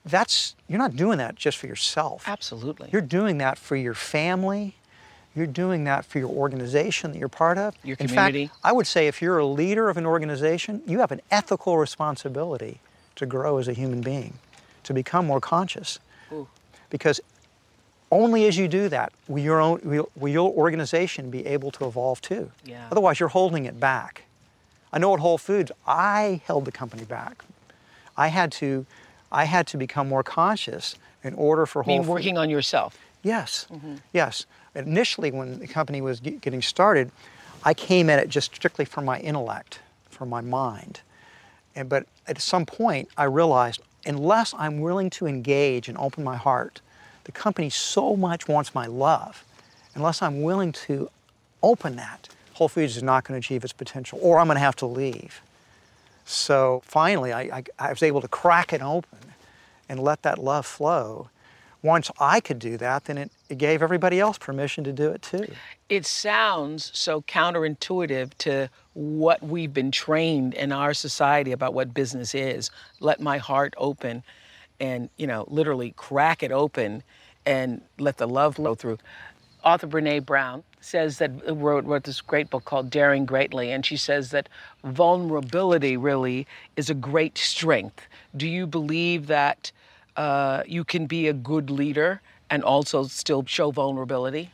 that's 0.06 0.56
you're 0.68 0.80
not 0.80 0.96
doing 0.96 1.18
that 1.20 1.36
just 1.36 1.58
for 1.58 1.68
yourself. 1.68 2.24
Absolutely. 2.28 2.90
You're 2.92 3.02
doing 3.02 3.38
that 3.38 3.58
for 3.58 3.76
your 3.76 3.94
family. 3.94 4.76
You're 5.36 5.48
doing 5.48 5.84
that 5.86 6.06
for 6.06 6.20
your 6.20 6.30
organization 6.30 7.12
that 7.12 7.18
you're 7.18 7.28
part 7.28 7.58
of. 7.58 7.76
Your 7.84 7.96
community. 7.96 8.44
In 8.44 8.48
fact, 8.50 8.60
I 8.64 8.72
would 8.72 8.86
say 8.86 9.08
if 9.08 9.22
you're 9.22 9.40
a 9.40 9.46
leader 9.46 9.90
of 9.90 9.98
an 9.98 10.06
organization, 10.06 10.82
you 10.86 11.00
have 11.00 11.12
an 11.12 11.22
ethical 11.32 11.78
responsibility 11.78 12.80
to 13.16 13.26
grow 13.26 13.58
as 13.58 13.68
a 13.68 13.74
human 13.74 14.02
being, 14.02 14.36
to 14.84 14.94
become 14.94 15.26
more 15.26 15.42
conscious. 15.42 16.00
Ooh. 16.32 16.48
Because 16.90 17.20
only 18.12 18.46
as 18.46 18.58
you 18.58 18.68
do 18.68 18.90
that 18.90 19.12
will 19.28 19.42
your, 19.42 19.60
own, 19.60 19.80
will, 19.84 20.10
will 20.16 20.30
your 20.32 20.52
organization 20.52 21.32
be 21.32 21.46
able 21.48 21.72
to 21.72 21.86
evolve 21.86 22.22
too. 22.22 22.52
Yeah. 22.64 22.88
Otherwise, 22.92 23.20
you're 23.20 23.30
holding 23.30 23.66
it 23.66 23.80
back. 23.80 24.24
I 24.92 25.00
know 25.00 25.16
at 25.16 25.20
Whole 25.20 25.40
Foods, 25.40 25.72
I 25.88 26.42
held 26.46 26.66
the 26.66 26.72
company 26.72 27.06
back. 27.06 27.44
I 28.16 28.28
had 28.28 28.52
to, 28.54 28.86
I 29.32 29.46
had 29.46 29.66
to 29.68 29.78
become 29.78 30.08
more 30.08 30.22
conscious 30.22 30.96
in 31.24 31.34
order 31.34 31.66
for 31.66 31.82
I 31.82 31.86
Whole 31.86 31.94
mean, 31.96 32.02
Foods. 32.04 32.10
working 32.10 32.38
on 32.38 32.52
yourself. 32.52 33.00
Yes, 33.24 33.68
mm-hmm. 33.72 33.96
yes. 34.12 34.46
Initially, 34.76 35.32
when 35.32 35.60
the 35.60 35.68
company 35.68 36.02
was 36.02 36.20
ge- 36.20 36.40
getting 36.42 36.62
started, 36.62 37.12
I 37.64 37.74
came 37.74 38.10
at 38.10 38.20
it 38.20 38.30
just 38.30 38.54
strictly 38.54 38.86
for 38.86 39.02
my 39.02 39.20
intellect, 39.20 39.80
for 40.10 40.26
my 40.26 40.42
mind. 40.42 41.02
And, 41.76 41.90
but 41.90 42.06
at 42.28 42.40
some 42.42 42.66
point, 42.66 43.10
I 43.18 43.24
realized 43.24 43.82
unless 44.06 44.54
I'm 44.58 44.82
willing 44.82 45.10
to 45.12 45.26
engage 45.26 45.88
and 45.88 45.98
open 45.98 46.24
my 46.24 46.36
heart, 46.36 46.82
the 47.24 47.32
company 47.32 47.70
so 47.70 48.16
much 48.16 48.48
wants 48.48 48.76
my 48.76 48.86
love. 48.86 49.46
Unless 49.96 50.22
I'm 50.22 50.42
willing 50.42 50.74
to 50.74 51.10
open 51.62 51.96
that, 51.96 52.28
Whole 52.56 52.68
Foods 52.68 52.98
is 52.98 53.04
not 53.04 53.24
going 53.24 53.40
to 53.40 53.46
achieve 53.46 53.64
its 53.64 53.74
potential, 53.74 54.20
or 54.22 54.40
I'm 54.40 54.48
going 54.48 54.56
to 54.56 54.62
have 54.62 54.76
to 54.78 54.86
leave. 54.86 55.42
So 56.26 56.82
finally, 56.86 57.32
I, 57.32 57.42
I, 57.42 57.64
I 57.80 57.90
was 57.90 58.04
able 58.04 58.22
to 58.22 58.28
crack 58.28 58.74
it 58.74 58.82
open 58.82 59.20
and 59.88 60.00
let 60.00 60.24
that 60.24 60.38
love 60.38 60.66
flow. 60.66 61.30
Once 61.84 62.10
I 62.18 62.40
could 62.40 62.60
do 62.60 62.78
that, 62.78 63.06
then 63.06 63.18
it, 63.18 63.32
it 63.50 63.58
gave 63.58 63.84
everybody 63.84 64.20
else 64.20 64.38
permission 64.38 64.86
to 64.86 64.94
do 64.94 65.12
it 65.12 65.22
too. 65.22 65.46
It 65.90 66.06
sounds 66.06 66.90
so 66.98 67.22
counterintuitive 67.24 68.34
to 68.40 68.70
what 68.94 69.44
we've 69.44 69.74
been 69.74 69.92
trained 69.92 70.54
in 70.54 70.72
our 70.72 70.94
society 70.94 71.52
about 71.52 71.74
what 71.74 71.94
business 71.94 72.34
is. 72.34 72.72
Let 73.02 73.20
my 73.20 73.38
heart 73.38 73.74
open 73.78 74.24
and, 74.80 75.10
you 75.18 75.28
know, 75.28 75.46
literally 75.50 75.94
crack 75.98 76.42
it 76.42 76.54
open 76.54 77.04
and 77.46 77.82
let 78.00 78.18
the 78.18 78.28
love 78.28 78.56
flow 78.56 78.76
through. 78.76 78.98
Author 79.66 79.88
Brene 79.88 80.26
Brown 80.26 80.64
says 80.80 81.18
that 81.18 81.32
wrote, 81.48 81.84
wrote 81.84 82.04
this 82.04 82.22
great 82.22 82.50
book 82.50 82.64
called 82.66 82.90
Daring 82.90 83.26
Greatly, 83.26 83.72
and 83.72 83.86
she 83.86 83.98
says 83.98 84.32
that 84.32 84.48
vulnerability 84.84 85.98
really 85.98 86.48
is 86.78 86.90
a 86.90 86.94
great 86.94 87.38
strength. 87.38 88.08
Do 88.36 88.48
you 88.48 88.68
believe 88.68 89.28
that 89.28 89.72
uh, 90.18 90.64
you 90.68 90.84
can 90.84 91.06
be 91.06 91.28
a 91.28 91.34
good 91.34 91.70
leader 91.70 92.22
and 92.50 92.64
also 92.64 93.04
still 93.06 93.46
show 93.46 93.72
vulnerability? 93.72 94.52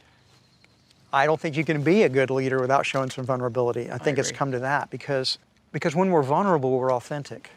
I 1.11 1.25
don't 1.25 1.39
think 1.39 1.57
you 1.57 1.65
can 1.65 1.81
be 1.81 2.03
a 2.03 2.09
good 2.09 2.29
leader 2.29 2.59
without 2.61 2.85
showing 2.85 3.09
some 3.09 3.25
vulnerability. 3.25 3.91
I 3.91 3.97
think 3.97 4.19
it's 4.19 4.31
come 4.31 4.51
to 4.51 4.59
that 4.59 4.89
because, 4.91 5.39
because 5.71 5.95
when 5.95 6.11
we're 6.11 6.23
vulnerable, 6.23 6.77
we're 6.77 6.93
authentic. 6.93 7.49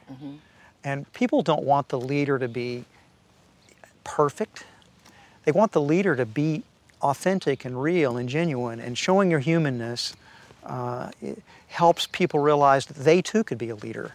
And 0.85 1.11
people 1.13 1.43
don't 1.43 1.63
want 1.65 1.89
the 1.89 2.01
leader 2.01 2.39
to 2.39 2.49
be 2.49 2.85
perfect. 4.05 4.65
They 5.45 5.53
want 5.53 5.73
the 5.73 5.81
leader 5.81 6.17
to 6.17 6.27
be 6.27 6.63
authentic 7.03 7.65
and 7.65 7.81
real 7.81 8.17
and 8.17 8.29
genuine, 8.29 8.81
and 8.81 8.97
showing 8.97 9.31
your 9.31 9.41
humanness 9.41 10.15
uh, 10.65 11.11
helps 11.69 12.07
people 12.07 12.41
realize 12.41 12.87
that 12.87 12.97
they 12.97 13.21
too 13.21 13.45
could 13.45 13.59
be 13.59 13.69
a 13.69 13.75
leader. 13.77 14.15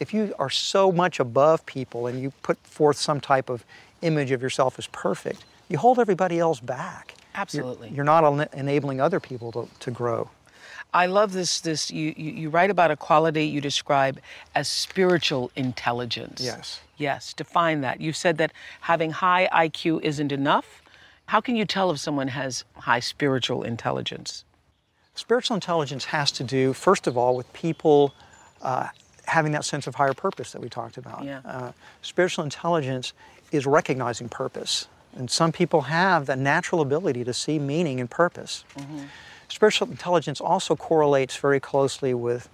If 0.00 0.12
you 0.12 0.34
are 0.38 0.50
so 0.50 0.92
much 0.92 1.20
above 1.20 1.64
people 1.66 2.06
and 2.06 2.20
you 2.20 2.32
put 2.42 2.58
forth 2.58 2.96
some 2.98 3.20
type 3.20 3.48
of 3.48 3.64
image 4.02 4.30
of 4.30 4.42
yourself 4.42 4.78
as 4.78 4.86
perfect, 4.88 5.44
you 5.68 5.78
hold 5.78 5.98
everybody 5.98 6.38
else 6.38 6.60
back. 6.60 7.14
You're- 7.16 7.22
Absolutely. 7.34 7.88
You're, 7.90 8.04
not 8.04 8.24
en- 8.24 8.48
enabling 8.58 9.00
other 9.00 9.20
people 9.20 9.52
to, 9.52 9.68
to 9.80 9.90
grow. 9.90 10.30
I 10.94 11.06
love 11.06 11.32
this. 11.32 11.60
This 11.60 11.90
you, 11.90 12.14
you 12.16 12.30
you 12.32 12.48
write 12.48 12.70
about 12.70 12.90
a 12.90 12.96
quality 12.96 13.44
you 13.44 13.60
describe 13.60 14.18
as 14.54 14.66
spiritual 14.68 15.50
intelligence. 15.54 16.40
Yes. 16.42 16.80
Yes. 16.96 17.34
Define 17.34 17.82
that. 17.82 18.00
You 18.00 18.12
said 18.14 18.38
that 18.38 18.52
having 18.82 19.10
high 19.10 19.48
IQ 19.52 20.00
isn't 20.02 20.32
enough. 20.32 20.80
How 21.26 21.40
can 21.42 21.56
you 21.56 21.66
tell 21.66 21.90
if 21.90 21.98
someone 21.98 22.28
has 22.28 22.64
high 22.78 23.00
spiritual 23.00 23.62
intelligence? 23.62 24.44
Spiritual 25.14 25.56
intelligence 25.56 26.06
has 26.06 26.30
to 26.32 26.44
do, 26.44 26.72
first 26.72 27.06
of 27.06 27.18
all, 27.18 27.36
with 27.36 27.52
people 27.52 28.14
uh, 28.62 28.88
having 29.26 29.52
that 29.52 29.64
sense 29.64 29.86
of 29.86 29.94
higher 29.94 30.14
purpose 30.14 30.52
that 30.52 30.60
we 30.60 30.68
talked 30.68 30.96
about. 30.96 31.24
Yeah. 31.24 31.40
Uh, 31.44 31.72
spiritual 32.02 32.44
intelligence 32.44 33.12
is 33.52 33.66
recognizing 33.66 34.28
purpose. 34.28 34.88
And 35.16 35.30
some 35.30 35.52
people 35.52 35.82
have 35.82 36.26
the 36.26 36.36
natural 36.36 36.80
ability 36.80 37.24
to 37.24 37.32
see 37.32 37.58
meaning 37.58 38.00
and 38.00 38.10
purpose. 38.10 38.64
Spiritual 39.48 39.88
intelligence 39.88 40.40
also 40.40 40.76
correlates 40.76 41.36
very 41.36 41.60
closely 41.60 42.12
with 42.12 42.48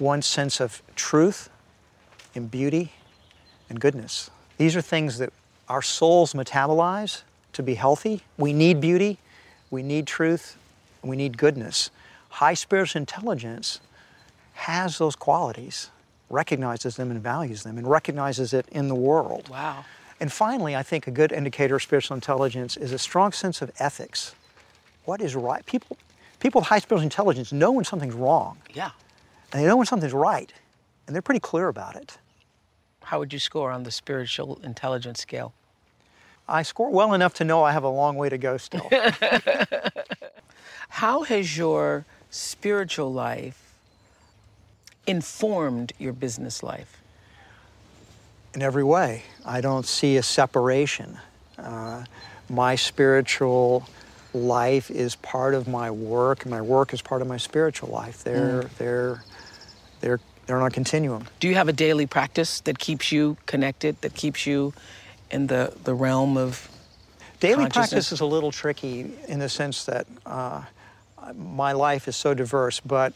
one's 0.00 0.26
sense 0.26 0.60
of 0.60 0.82
truth 0.96 1.48
and 2.34 2.50
beauty 2.50 2.92
and 3.68 3.80
goodness. 3.80 4.30
These 4.56 4.74
are 4.74 4.80
things 4.80 5.18
that 5.18 5.32
our 5.68 5.82
souls 5.82 6.32
metabolize 6.32 7.22
to 7.52 7.62
be 7.62 7.74
healthy. 7.74 8.22
We 8.36 8.52
need 8.52 8.80
beauty, 8.80 9.18
we 9.70 9.82
need 9.82 10.06
truth, 10.06 10.56
we 11.02 11.16
need 11.16 11.36
goodness. 11.38 11.90
High 12.30 12.54
spiritual 12.54 13.00
intelligence 13.00 13.80
has 14.54 14.98
those 14.98 15.14
qualities, 15.14 15.90
recognizes 16.30 16.96
them 16.96 17.10
and 17.10 17.20
values 17.22 17.62
them, 17.62 17.78
and 17.78 17.86
recognizes 17.88 18.52
it 18.52 18.66
in 18.70 18.88
the 18.88 18.94
world. 18.94 19.48
Wow. 19.48 19.84
And 20.20 20.32
finally, 20.32 20.74
I 20.74 20.82
think 20.82 21.06
a 21.06 21.10
good 21.10 21.32
indicator 21.32 21.76
of 21.76 21.82
spiritual 21.82 22.14
intelligence 22.16 22.76
is 22.76 22.92
a 22.92 22.98
strong 22.98 23.32
sense 23.32 23.62
of 23.62 23.70
ethics. 23.78 24.34
What 25.04 25.20
is 25.20 25.34
right? 25.36 25.64
People, 25.64 25.96
people 26.40 26.60
with 26.60 26.68
high 26.68 26.80
spiritual 26.80 27.04
intelligence 27.04 27.52
know 27.52 27.72
when 27.72 27.84
something's 27.84 28.14
wrong, 28.14 28.58
Yeah. 28.74 28.90
and 29.52 29.62
they 29.62 29.66
know 29.66 29.76
when 29.76 29.86
something's 29.86 30.12
right, 30.12 30.52
and 31.06 31.14
they're 31.14 31.22
pretty 31.22 31.40
clear 31.40 31.68
about 31.68 31.94
it. 31.96 32.18
How 33.04 33.18
would 33.20 33.32
you 33.32 33.38
score 33.38 33.70
on 33.70 33.84
the 33.84 33.90
spiritual 33.90 34.60
intelligence 34.62 35.20
scale? 35.20 35.54
I 36.48 36.62
score 36.62 36.90
well 36.90 37.14
enough 37.14 37.34
to 37.34 37.44
know 37.44 37.62
I 37.62 37.72
have 37.72 37.84
a 37.84 37.88
long 37.88 38.16
way 38.16 38.28
to 38.28 38.38
go 38.38 38.56
still. 38.56 38.90
How 40.90 41.22
has 41.22 41.56
your 41.56 42.04
spiritual 42.30 43.12
life 43.12 43.67
informed 45.08 45.92
your 45.98 46.12
business 46.12 46.62
life? 46.62 46.98
in 48.54 48.62
every 48.62 48.84
way. 48.84 49.22
I 49.44 49.60
don't 49.60 49.86
see 49.86 50.16
a 50.16 50.22
separation. 50.22 51.18
Uh, 51.56 52.04
my 52.48 52.74
spiritual 52.74 53.88
life 54.34 54.90
is 54.90 55.16
part 55.16 55.54
of 55.54 55.68
my 55.68 55.90
work, 55.90 56.42
and 56.42 56.50
my 56.50 56.60
work 56.60 56.92
is 56.92 57.02
part 57.02 57.22
of 57.22 57.28
my 57.28 57.36
spiritual 57.36 57.88
life. 57.90 58.24
They're 58.24 58.62
they're 58.78 59.22
they're 60.00 60.20
they're 60.46 60.60
on 60.60 60.66
a 60.66 60.70
continuum. 60.70 61.26
Do 61.40 61.48
you 61.48 61.54
have 61.54 61.68
a 61.68 61.72
daily 61.72 62.06
practice 62.06 62.60
that 62.62 62.78
keeps 62.78 63.12
you 63.12 63.36
connected, 63.46 64.00
that 64.00 64.14
keeps 64.14 64.46
you 64.46 64.72
in 65.30 65.46
the, 65.48 65.74
the 65.84 65.94
realm 65.94 66.36
of 66.36 66.70
Daily 67.38 67.68
practice 67.68 68.10
is 68.10 68.20
a 68.20 68.26
little 68.26 68.50
tricky 68.50 69.12
in 69.28 69.38
the 69.38 69.48
sense 69.48 69.84
that 69.84 70.06
uh, 70.26 70.62
my 71.36 71.70
life 71.70 72.08
is 72.08 72.16
so 72.16 72.34
diverse, 72.34 72.80
but 72.80 73.12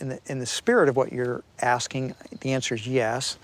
in 0.00 0.08
the, 0.08 0.20
in 0.26 0.38
the 0.38 0.46
spirit 0.46 0.88
of 0.88 0.96
what 0.96 1.12
you're 1.12 1.42
asking, 1.60 2.14
the 2.40 2.52
answer 2.52 2.74
is 2.74 2.86
yes. 2.86 3.38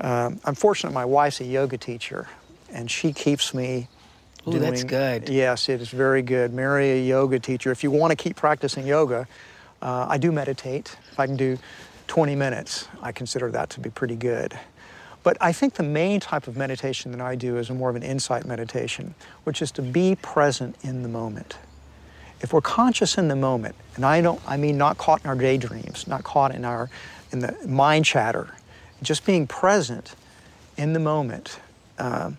Um, 0.00 0.40
I'm 0.44 0.54
fortunate 0.54 0.92
my 0.92 1.04
wife's 1.04 1.40
a 1.40 1.44
yoga 1.44 1.76
teacher, 1.76 2.28
and 2.72 2.90
she 2.90 3.12
keeps 3.12 3.52
me 3.52 3.88
Ooh, 4.46 4.58
that's 4.58 4.84
good. 4.84 5.28
Yes, 5.28 5.68
it 5.68 5.80
is 5.80 5.88
very 5.90 6.22
good. 6.22 6.52
Marry 6.52 6.92
a 6.92 7.02
yoga 7.02 7.38
teacher. 7.38 7.70
If 7.70 7.82
you 7.82 7.90
want 7.90 8.12
to 8.12 8.16
keep 8.16 8.36
practicing 8.36 8.86
yoga, 8.86 9.26
uh, 9.82 10.06
I 10.08 10.18
do 10.18 10.32
meditate. 10.32 10.96
If 11.12 11.20
I 11.20 11.26
can 11.26 11.36
do 11.36 11.58
20 12.06 12.34
minutes, 12.34 12.88
I 13.02 13.12
consider 13.12 13.50
that 13.50 13.70
to 13.70 13.80
be 13.80 13.90
pretty 13.90 14.16
good. 14.16 14.58
But 15.22 15.36
I 15.40 15.52
think 15.52 15.74
the 15.74 15.82
main 15.82 16.20
type 16.20 16.46
of 16.46 16.56
meditation 16.56 17.12
that 17.12 17.20
I 17.20 17.34
do 17.34 17.58
is 17.58 17.70
more 17.70 17.90
of 17.90 17.96
an 17.96 18.02
insight 18.02 18.46
meditation, 18.46 19.14
which 19.44 19.60
is 19.60 19.70
to 19.72 19.82
be 19.82 20.16
present 20.16 20.76
in 20.82 21.02
the 21.02 21.08
moment. 21.08 21.58
If 22.40 22.52
we're 22.52 22.60
conscious 22.60 23.18
in 23.18 23.28
the 23.28 23.36
moment, 23.36 23.74
and 23.96 24.04
I 24.04 24.20
don't, 24.20 24.40
I 24.46 24.56
mean 24.56 24.78
not 24.78 24.96
caught 24.98 25.22
in 25.24 25.28
our 25.28 25.36
daydreams, 25.36 26.06
not 26.06 26.22
caught 26.22 26.54
in 26.54 26.64
our, 26.64 26.88
in 27.32 27.40
the 27.40 27.56
mind 27.66 28.04
chatter, 28.04 28.54
just 29.02 29.26
being 29.26 29.46
present 29.46 30.14
in 30.76 30.92
the 30.92 31.00
moment, 31.00 31.58
um, 31.98 32.36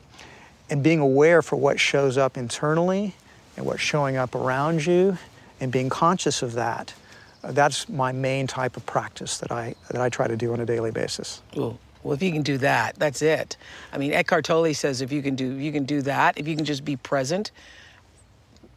and 0.70 0.82
being 0.82 1.00
aware 1.00 1.42
for 1.42 1.58
what 1.58 1.80
shows 1.80 2.18
up 2.18 2.38
internally 2.38 3.14
and 3.58 3.66
what's 3.66 3.82
showing 3.82 4.16
up 4.16 4.36
around 4.36 4.86
you, 4.86 5.18
and 5.60 5.72
being 5.72 5.90
conscious 5.90 6.42
of 6.42 6.54
that. 6.54 6.94
uh, 7.44 7.52
that's 7.52 7.90
my 7.90 8.12
main 8.12 8.48
type 8.48 8.78
of 8.78 8.86
practice 8.86 9.38
that 9.40 9.52
I 9.52 9.76
that 9.90 10.02
I 10.02 10.10
try 10.10 10.28
to 10.28 10.36
do 10.36 10.54
on 10.54 10.60
a 10.60 10.66
daily 10.66 10.92
basis. 10.92 11.42
Ooh. 11.58 11.78
Well, 12.04 12.14
if 12.14 12.24
you 12.24 12.32
can 12.32 12.44
do 12.44 12.58
that, 12.60 12.96
that's 12.96 13.22
it. 13.22 13.58
I 13.92 13.98
mean, 13.98 14.14
Eckhart 14.14 14.46
Tolle 14.46 14.74
says 14.74 15.02
if 15.02 15.12
you 15.12 15.22
can 15.22 15.36
do 15.36 15.46
you 15.56 15.72
can 15.72 15.84
do 15.84 16.02
that, 16.04 16.38
if 16.38 16.48
you 16.48 16.56
can 16.56 16.66
just 16.66 16.86
be 16.86 16.96
present 16.96 17.52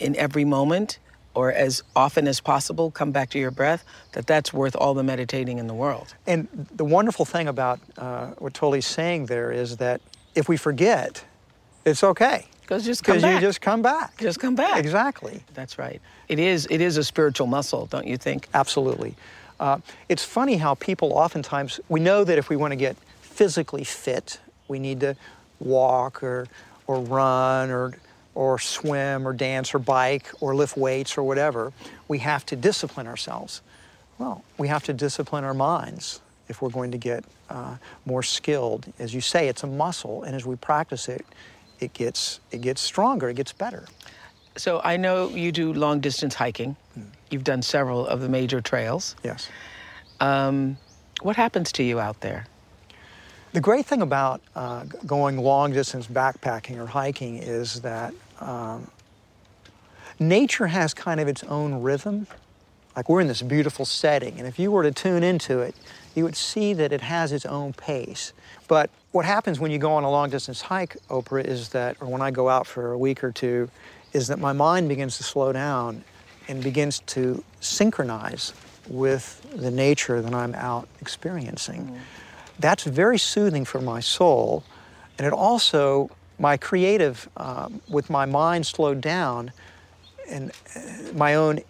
in 0.00 0.16
every 0.16 0.44
moment 0.44 0.98
or 1.34 1.52
as 1.52 1.82
often 1.96 2.28
as 2.28 2.40
possible, 2.40 2.90
come 2.90 3.10
back 3.10 3.30
to 3.30 3.38
your 3.38 3.50
breath, 3.50 3.84
that 4.12 4.26
that's 4.26 4.52
worth 4.52 4.76
all 4.76 4.94
the 4.94 5.02
meditating 5.02 5.58
in 5.58 5.66
the 5.66 5.74
world. 5.74 6.14
And 6.26 6.48
the 6.74 6.84
wonderful 6.84 7.24
thing 7.24 7.48
about 7.48 7.80
uh, 7.96 8.28
what 8.38 8.54
Tolle's 8.54 8.86
saying 8.86 9.26
there 9.26 9.50
is 9.52 9.78
that 9.78 10.00
if 10.34 10.48
we 10.48 10.56
forget, 10.56 11.24
it's 11.84 12.04
okay 12.04 12.46
Because 12.62 12.84
just 12.84 13.04
come 13.04 13.16
because 13.16 13.34
you 13.34 13.40
just 13.40 13.60
come 13.60 13.82
back. 13.82 14.16
Just 14.18 14.40
come 14.40 14.54
back. 14.54 14.78
Exactly. 14.78 15.42
That's 15.54 15.78
right. 15.78 16.00
It 16.28 16.38
is. 16.38 16.66
It 16.70 16.80
is 16.80 16.96
a 16.96 17.04
spiritual 17.04 17.46
muscle, 17.46 17.86
don't 17.86 18.06
you 18.06 18.16
think? 18.16 18.48
Absolutely. 18.54 19.14
Uh, 19.60 19.78
it's 20.08 20.24
funny 20.24 20.56
how 20.56 20.74
people 20.74 21.12
oftentimes, 21.12 21.80
we 21.88 22.00
know 22.00 22.24
that 22.24 22.38
if 22.38 22.48
we 22.48 22.56
want 22.56 22.72
to 22.72 22.76
get 22.76 22.96
physically 23.20 23.84
fit, 23.84 24.40
we 24.68 24.78
need 24.78 25.00
to 25.00 25.16
walk 25.60 26.22
or, 26.22 26.46
or 26.86 27.00
run 27.00 27.70
or, 27.70 27.94
or 28.34 28.58
swim 28.58 29.26
or 29.26 29.32
dance 29.32 29.74
or 29.74 29.78
bike 29.78 30.30
or 30.40 30.54
lift 30.54 30.76
weights 30.76 31.18
or 31.18 31.22
whatever. 31.22 31.72
We 32.08 32.18
have 32.18 32.46
to 32.46 32.56
discipline 32.56 33.06
ourselves. 33.06 33.62
Well, 34.18 34.44
we 34.58 34.68
have 34.68 34.84
to 34.84 34.92
discipline 34.92 35.44
our 35.44 35.54
minds 35.54 36.20
if 36.48 36.62
we're 36.62 36.70
going 36.70 36.92
to 36.92 36.98
get 36.98 37.24
uh, 37.50 37.76
more 38.04 38.22
skilled. 38.22 38.86
As 38.98 39.14
you 39.14 39.20
say, 39.20 39.48
it's 39.48 39.62
a 39.62 39.66
muscle, 39.66 40.22
and 40.22 40.34
as 40.34 40.46
we 40.46 40.56
practice 40.56 41.08
it, 41.08 41.24
it 41.80 41.92
gets, 41.92 42.40
it 42.50 42.60
gets 42.60 42.80
stronger, 42.80 43.28
it 43.28 43.36
gets 43.36 43.52
better. 43.52 43.86
So 44.56 44.80
I 44.84 44.96
know 44.96 45.28
you 45.28 45.50
do 45.50 45.72
long 45.72 46.00
distance 46.00 46.34
hiking. 46.34 46.76
You've 47.30 47.44
done 47.44 47.62
several 47.62 48.06
of 48.06 48.20
the 48.20 48.28
major 48.28 48.60
trails. 48.60 49.16
Yes. 49.24 49.48
Um, 50.20 50.76
what 51.22 51.36
happens 51.36 51.72
to 51.72 51.82
you 51.82 51.98
out 51.98 52.20
there? 52.20 52.46
The 53.52 53.60
great 53.60 53.84
thing 53.84 54.00
about 54.00 54.40
uh, 54.56 54.84
going 55.04 55.36
long 55.36 55.74
distance 55.74 56.06
backpacking 56.06 56.78
or 56.78 56.86
hiking 56.86 57.36
is 57.36 57.82
that 57.82 58.14
um, 58.40 58.90
nature 60.18 60.68
has 60.68 60.94
kind 60.94 61.20
of 61.20 61.28
its 61.28 61.44
own 61.44 61.82
rhythm. 61.82 62.26
Like 62.96 63.10
we're 63.10 63.20
in 63.20 63.28
this 63.28 63.42
beautiful 63.42 63.84
setting, 63.84 64.38
and 64.38 64.48
if 64.48 64.58
you 64.58 64.70
were 64.70 64.82
to 64.82 64.90
tune 64.90 65.22
into 65.22 65.60
it, 65.60 65.74
you 66.14 66.24
would 66.24 66.36
see 66.36 66.72
that 66.72 66.92
it 66.92 67.02
has 67.02 67.30
its 67.30 67.44
own 67.44 67.74
pace. 67.74 68.32
But 68.68 68.88
what 69.12 69.26
happens 69.26 69.60
when 69.60 69.70
you 69.70 69.78
go 69.78 69.92
on 69.92 70.04
a 70.04 70.10
long 70.10 70.30
distance 70.30 70.62
hike, 70.62 70.96
Oprah, 71.08 71.44
is 71.44 71.68
that, 71.70 71.98
or 72.00 72.08
when 72.08 72.22
I 72.22 72.30
go 72.30 72.48
out 72.48 72.66
for 72.66 72.92
a 72.92 72.98
week 72.98 73.22
or 73.22 73.32
two, 73.32 73.70
is 74.14 74.28
that 74.28 74.38
my 74.38 74.52
mind 74.54 74.88
begins 74.88 75.18
to 75.18 75.24
slow 75.24 75.52
down 75.52 76.04
and 76.48 76.62
begins 76.62 77.00
to 77.00 77.44
synchronize 77.60 78.54
with 78.88 79.42
the 79.54 79.70
nature 79.70 80.22
that 80.22 80.34
I'm 80.34 80.54
out 80.54 80.88
experiencing. 81.02 81.98
That's 82.62 82.84
very 82.84 83.18
soothing 83.18 83.64
for 83.64 83.80
my 83.80 84.00
soul. 84.00 84.64
And 85.18 85.26
it 85.26 85.32
also, 85.32 86.10
my 86.38 86.56
creative, 86.56 87.28
um, 87.36 87.82
with 87.88 88.08
my 88.08 88.24
mind 88.24 88.66
slowed 88.66 89.00
down, 89.00 89.52
and 90.28 90.50
uh, 90.74 90.80
my 91.14 91.34
own 91.34 91.60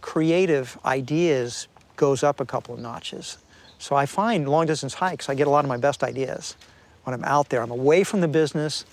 creative 0.00 0.78
ideas 0.84 1.68
goes 1.96 2.22
up 2.22 2.40
a 2.40 2.46
couple 2.46 2.74
of 2.74 2.80
notches. 2.80 3.38
So 3.78 3.94
I 3.94 4.06
find 4.06 4.48
long 4.48 4.66
distance 4.66 4.94
hikes, 4.94 5.28
I 5.28 5.34
get 5.34 5.46
a 5.46 5.50
lot 5.50 5.64
of 5.64 5.68
my 5.68 5.76
best 5.76 6.02
ideas 6.02 6.56
when 7.04 7.14
I'm 7.14 7.24
out 7.24 7.48
there. 7.48 7.62
I'm 7.62 7.70
away 7.70 8.04
from 8.04 8.20
the 8.20 8.28
business, 8.28 8.84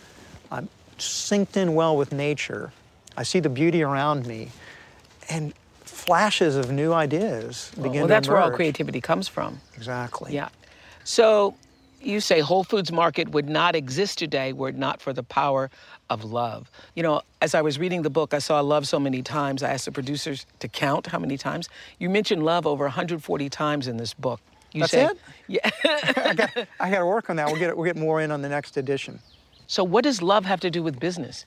I'm 0.52 0.68
synced 0.98 1.58
in 1.58 1.74
well 1.76 1.96
with 1.96 2.12
nature, 2.12 2.72
I 3.18 3.24
see 3.24 3.40
the 3.40 3.50
beauty 3.50 3.82
around 3.82 4.26
me, 4.26 4.50
and 5.30 5.54
flashes 5.82 6.56
of 6.56 6.72
new 6.72 6.94
ideas 6.94 7.72
begin 7.76 7.84
to 7.86 7.92
be. 7.92 8.00
well, 8.00 8.08
that's 8.08 8.28
where 8.28 8.40
all 8.40 8.52
creativity 8.52 9.02
comes 9.02 9.28
from. 9.28 9.60
Exactly. 9.76 10.34
Yeah. 10.34 10.50
So 11.06 11.56
you 12.02 12.20
say 12.20 12.42
Whole 12.42 12.64
Foods 12.64 12.92
Market 12.92 13.30
would 13.30 13.48
not 13.48 13.76
exist 13.76 14.20
today 14.20 14.52
were 14.54 14.70
it 14.70 14.76
not 14.76 15.02
for 15.02 15.14
the 15.14 15.24
power 15.24 15.70
of 16.10 16.24
love. 16.24 16.70
You 16.96 17.04
know, 17.04 17.22
as 17.42 17.56
I 17.56 17.62
was 17.62 17.80
reading 17.80 18.02
the 18.02 18.10
book, 18.10 18.34
I 18.34 18.40
saw 18.40 18.60
love 18.60 18.88
so 18.88 19.00
many 19.00 19.22
times. 19.22 19.64
I 19.64 19.70
asked 19.70 19.86
the 19.86 19.92
producers 19.92 20.46
to 20.60 20.68
count 20.68 21.08
how 21.08 21.20
many 21.20 21.38
times. 21.38 21.70
You 22.00 22.10
mentioned 22.10 22.44
love 22.44 22.68
over 22.68 22.84
140 22.84 23.50
times 23.50 23.88
in 23.88 23.98
this 23.98 24.14
book. 24.14 24.42
You 24.74 24.82
That's 24.82 24.92
say, 24.92 25.06
it? 25.06 25.20
Yeah. 25.48 25.70
I 26.18 26.34
got, 26.34 26.68
I 26.80 26.90
got 26.90 27.00
to 27.00 27.06
work 27.06 27.30
on 27.30 27.38
that. 27.38 27.48
We'll 27.48 27.60
get, 27.60 27.78
we'll 27.78 27.86
get 27.86 27.96
more 27.96 28.20
in 28.20 28.32
on 28.32 28.42
the 28.42 28.50
next 28.50 28.76
edition. 28.76 29.20
so 29.68 29.84
what 29.84 30.04
does 30.04 30.22
love 30.22 30.44
have 30.46 30.60
to 30.62 30.70
do 30.70 30.84
with 30.84 31.00
business? 31.00 31.46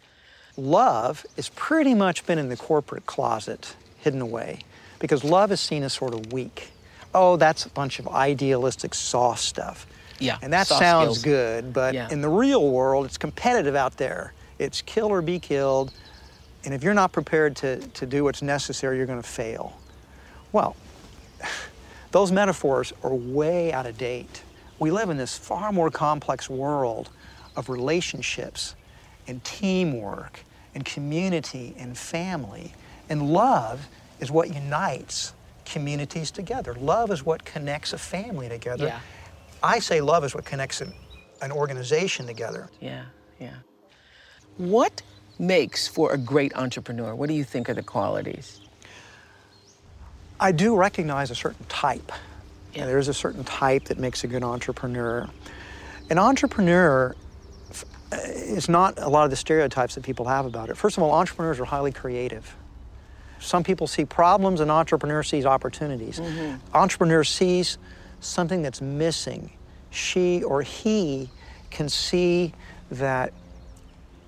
love 0.59 1.25
has 1.37 1.49
pretty 1.51 1.95
much 1.95 2.27
been 2.27 2.39
in 2.39 2.49
the 2.49 2.57
corporate 2.57 3.07
closet, 3.07 3.77
hidden 3.99 4.21
away, 4.21 4.59
because 4.99 5.23
love 5.25 5.53
is 5.53 5.61
seen 5.61 5.83
as 5.85 5.93
sort 5.93 6.13
of 6.13 6.33
weak. 6.33 6.71
Oh, 7.15 7.37
that's 7.37 7.65
a 7.67 7.71
bunch 7.71 7.99
of 7.99 8.09
idealistic, 8.09 8.95
soft 8.95 9.41
stuff. 9.41 9.87
Yeah, 10.21 10.39
And 10.43 10.53
that 10.53 10.67
sounds 10.67 11.21
skills. 11.21 11.23
good, 11.23 11.73
but 11.73 11.95
Yeah. 11.95 12.09
in 12.11 12.21
the 12.21 12.29
real 12.29 12.69
world, 12.71 13.07
it's 13.07 13.17
competitive 13.19 13.75
out 13.77 13.97
there. 13.97 14.33
It's 14.59 14.83
kill 14.83 15.07
or 15.07 15.23
be 15.23 15.39
killed. 15.39 15.93
And 16.65 16.75
if 16.75 16.83
you're 16.83 16.95
not 16.95 17.13
prepared 17.13 17.55
to, 17.57 17.79
to 17.79 18.05
do 18.07 18.25
what's 18.25 18.43
necessary, 18.43 18.97
you're 18.97 19.07
going 19.07 19.23
to 19.23 19.29
fail. 19.29 19.79
Well, 20.53 20.75
those 22.11 22.33
metaphors 22.33 22.93
are 23.03 23.15
way 23.15 23.73
out 23.73 23.87
of 23.87 23.97
date. 23.97 24.43
We 24.79 24.91
live 24.91 25.09
in 25.11 25.17
this 25.17 25.37
far 25.39 25.73
more 25.73 25.91
complex 25.91 26.51
world 26.51 27.11
of 27.57 27.69
relationships 27.69 28.75
and 29.27 29.43
teamwork 29.45 30.41
and 30.75 30.85
community 30.85 31.75
and 31.79 31.97
family. 31.97 32.75
And 33.09 33.33
love 33.33 33.87
is 34.21 34.31
what 34.31 34.53
unites 34.53 35.33
communities 35.71 36.31
together. 36.31 36.75
Love 36.75 37.11
is 37.11 37.25
what 37.25 37.45
connects 37.45 37.93
a 37.93 37.99
family 37.99 38.49
together. 38.49 38.87
Yeah. 38.87 39.01
I 39.63 39.79
say 39.81 40.01
love 40.01 40.25
is 40.25 40.35
what 40.35 40.45
connects 40.45 40.81
an, 40.81 40.93
an 41.43 41.53
organization 41.53 42.27
together. 42.27 42.69
Yeah, 42.81 43.05
yeah. 43.41 43.55
What 44.57 45.03
makes 45.39 45.87
for 45.87 46.13
a 46.13 46.19
great 46.19 46.55
entrepreneur? 46.57 47.15
What 47.15 47.29
do 47.29 47.35
you 47.35 47.45
think 47.45 47.69
are 47.69 47.75
the 47.75 47.83
qualities? 47.83 48.61
I 50.41 50.53
do 50.53 50.77
recognize 50.77 51.31
a 51.31 51.35
certain 51.35 51.65
type. 51.67 52.13
Yeah. 52.75 52.87
There's 52.87 53.09
a 53.09 53.15
certain 53.15 53.45
type 53.45 53.85
that 53.85 53.99
makes 53.99 54.25
a 54.25 54.27
good 54.27 54.45
entrepreneur. 54.45 55.29
An 56.11 56.19
entrepreneur 56.19 57.15
uh, 58.13 58.17
is 58.25 58.69
not 58.69 58.99
a 58.99 59.09
lot 59.09 59.25
of 59.25 59.31
the 59.31 59.37
stereotypes 59.37 59.95
that 59.97 60.05
people 60.05 60.27
have 60.27 60.47
about 60.47 60.71
it. 60.71 60.77
First 60.77 60.97
of 60.97 61.03
all, 61.03 61.13
entrepreneurs 61.13 61.59
are 61.61 61.65
highly 61.65 61.93
creative. 61.93 62.55
Some 63.41 63.63
people 63.63 63.87
see 63.87 64.05
problems, 64.05 64.61
and 64.61 64.71
entrepreneur 64.71 65.23
sees 65.23 65.47
opportunities. 65.47 66.21
Mm-hmm. 66.21 66.77
Entrepreneur 66.77 67.25
sees 67.25 67.79
something 68.21 68.63
that's 68.63 68.81
missing. 68.81 69.51
She 69.91 70.43
or 70.43 70.63
he 70.63 71.31
can 71.71 71.89
see 71.89 72.53
that 72.91 73.33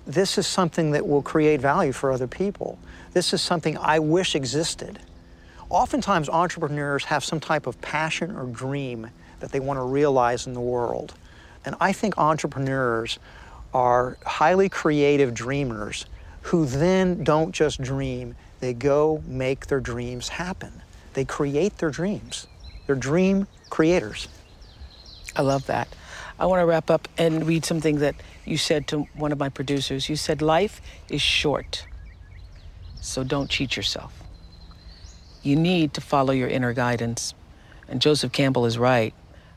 this 0.07 0.37
is 0.37 0.47
something 0.47 0.91
that 0.91 1.07
will 1.07 1.21
create 1.21 1.61
value 1.61 1.91
for 1.91 2.11
other 2.11 2.27
people. 2.27 2.79
This 3.13 3.33
is 3.33 3.41
something 3.41 3.77
I 3.77 3.99
wish 3.99 4.35
existed. 4.35 4.99
Oftentimes, 5.69 6.29
entrepreneurs 6.29 7.05
have 7.05 7.23
some 7.23 7.39
type 7.39 7.67
of 7.67 7.79
passion 7.81 8.35
or 8.35 8.45
dream 8.45 9.09
that 9.39 9.51
they 9.51 9.59
want 9.59 9.77
to 9.77 9.83
realize 9.83 10.47
in 10.47 10.53
the 10.53 10.61
world. 10.61 11.13
And 11.65 11.75
I 11.79 11.93
think 11.93 12.17
entrepreneurs 12.17 13.19
are 13.73 14.17
highly 14.25 14.69
creative 14.69 15.33
dreamers 15.33 16.05
who 16.41 16.65
then 16.65 17.23
don't 17.23 17.51
just 17.51 17.81
dream, 17.81 18.35
they 18.61 18.73
go 18.73 19.21
make 19.27 19.67
their 19.67 19.79
dreams 19.79 20.29
happen. 20.29 20.81
They 21.13 21.25
create 21.25 21.79
their 21.79 21.89
dreams. 21.89 22.47
They're 22.87 22.95
dream 22.95 23.47
creators. 23.69 24.27
I 25.35 25.41
love 25.41 25.65
that. 25.65 25.87
I 26.39 26.45
want 26.45 26.61
to 26.61 26.65
wrap 26.65 26.89
up 26.89 27.07
and 27.17 27.45
read 27.45 27.65
something 27.65 27.97
that 27.99 28.15
you 28.45 28.57
said 28.57 28.87
to 28.87 29.01
one 29.15 29.31
of 29.31 29.39
my 29.39 29.49
producers. 29.49 30.09
You 30.09 30.15
said, 30.15 30.41
Life 30.41 30.81
is 31.09 31.21
short, 31.21 31.85
so 32.99 33.23
don't 33.23 33.49
cheat 33.49 33.75
yourself. 33.75 34.13
You 35.43 35.55
need 35.55 35.93
to 35.95 36.01
follow 36.01 36.33
your 36.33 36.47
inner 36.47 36.73
guidance. 36.73 37.33
And 37.87 38.01
Joseph 38.01 38.31
Campbell 38.31 38.65
is 38.65 38.77
right. 38.77 39.13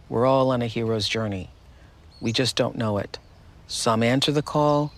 We're 0.08 0.26
all 0.26 0.50
on 0.50 0.62
a 0.62 0.66
hero's 0.66 1.08
journey. 1.08 1.50
We 2.20 2.32
just 2.32 2.56
don't 2.56 2.76
know 2.76 2.98
it. 2.98 3.18
Some 3.66 4.02
answer 4.02 4.32
the 4.32 4.42
call, 4.42 4.92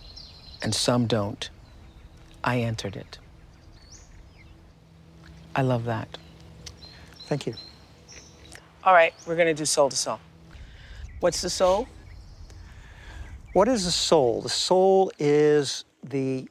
and 0.61 0.73
some 0.73 1.07
don't. 1.07 1.49
I 2.43 2.55
answered 2.55 2.95
it. 2.95 3.17
I 5.57 5.63
love 5.63 5.85
that. 5.85 6.07
Thank 7.25 7.47
you. 7.47 7.55
All 8.83 8.93
right, 8.93 9.11
we're 9.25 9.35
going 9.35 9.47
to 9.47 9.55
do 9.55 9.65
soul 9.65 9.89
to 9.89 9.95
soul. 9.95 10.19
What's 11.19 11.41
the 11.41 11.49
soul? 11.49 11.87
What 13.53 13.67
is 13.67 13.83
the 13.85 13.91
soul? 13.91 14.41
The 14.43 14.49
soul 14.49 15.11
is 15.17 15.83
the 16.03 16.47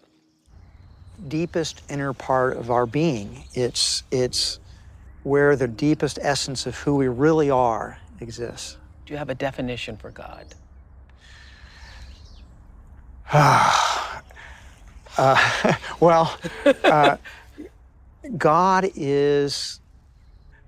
deepest 1.29 1.83
inner 1.89 2.13
part 2.13 2.57
of 2.57 2.73
our 2.73 2.85
being. 2.85 3.45
It's, 3.55 4.03
it's 4.11 4.59
where 5.23 5.55
the 5.55 5.69
deepest 5.69 6.19
essence 6.21 6.67
of 6.67 6.77
who 6.77 6.97
we 6.97 7.07
really 7.07 7.49
are 7.49 7.99
exists. 8.21 8.77
Do 9.07 9.13
you 9.13 9.19
have 9.19 9.31
a 9.31 9.37
definition 9.37 9.97
for 9.97 10.11
God? 10.11 10.47
Well, 15.99 16.37
uh, 16.85 17.17
God 18.37 18.91
is 18.95 19.81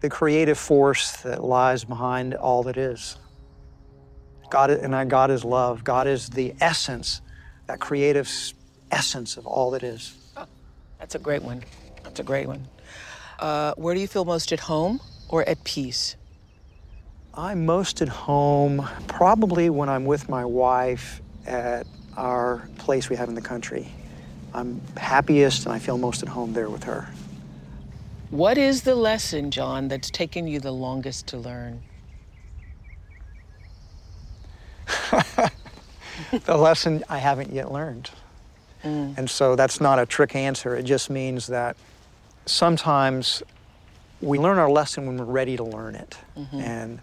the 0.00 0.08
creative 0.08 0.58
force 0.58 1.12
that 1.22 1.42
lies 1.42 1.84
behind 1.84 2.34
all 2.34 2.62
that 2.64 2.76
is. 2.76 3.16
God, 4.50 4.70
and 4.70 4.94
I- 4.94 5.04
God 5.04 5.30
is 5.30 5.44
love. 5.44 5.84
God 5.84 6.06
is 6.06 6.28
the 6.30 6.54
essence, 6.60 7.20
that 7.66 7.80
creative 7.80 8.30
essence 8.90 9.36
of 9.36 9.46
all 9.46 9.72
that 9.72 9.82
is. 9.82 10.14
That's 10.98 11.14
a 11.14 11.18
great 11.18 11.42
one. 11.42 11.62
That's 12.02 12.20
a 12.20 12.22
great 12.22 12.46
one. 12.46 12.66
Uh, 13.38 13.74
where 13.76 13.94
do 13.94 14.00
you 14.00 14.08
feel 14.08 14.24
most 14.24 14.52
at 14.52 14.60
home 14.60 15.00
or 15.28 15.48
at 15.48 15.62
peace? 15.64 16.16
I'm 17.34 17.66
most 17.66 18.02
at 18.02 18.08
home 18.08 18.88
probably 19.06 19.70
when 19.70 19.88
I'm 19.88 20.04
with 20.04 20.28
my 20.28 20.44
wife 20.44 21.20
at 21.46 21.86
our 22.16 22.68
place 22.78 23.08
we 23.08 23.16
have 23.16 23.28
in 23.28 23.34
the 23.34 23.40
country. 23.40 23.92
I'm 24.54 24.80
happiest 24.96 25.66
and 25.66 25.72
I 25.72 25.78
feel 25.78 25.98
most 25.98 26.22
at 26.22 26.28
home 26.28 26.52
there 26.52 26.68
with 26.68 26.84
her. 26.84 27.08
What 28.30 28.58
is 28.58 28.82
the 28.82 28.94
lesson, 28.94 29.50
John, 29.50 29.88
that's 29.88 30.10
taken 30.10 30.46
you 30.46 30.60
the 30.60 30.72
longest 30.72 31.26
to 31.28 31.38
learn? 31.38 31.82
the 36.44 36.56
lesson 36.56 37.04
I 37.08 37.18
haven't 37.18 37.52
yet 37.52 37.72
learned. 37.72 38.10
Mm. 38.84 39.16
And 39.18 39.30
so 39.30 39.56
that's 39.56 39.80
not 39.80 39.98
a 39.98 40.06
trick 40.06 40.34
answer. 40.34 40.76
It 40.76 40.84
just 40.84 41.08
means 41.10 41.46
that 41.46 41.76
sometimes 42.46 43.42
we 44.20 44.38
learn 44.38 44.58
our 44.58 44.70
lesson 44.70 45.06
when 45.06 45.16
we're 45.16 45.24
ready 45.24 45.56
to 45.56 45.64
learn 45.64 45.94
it. 45.94 46.18
Mm-hmm. 46.36 46.60
And 46.60 46.98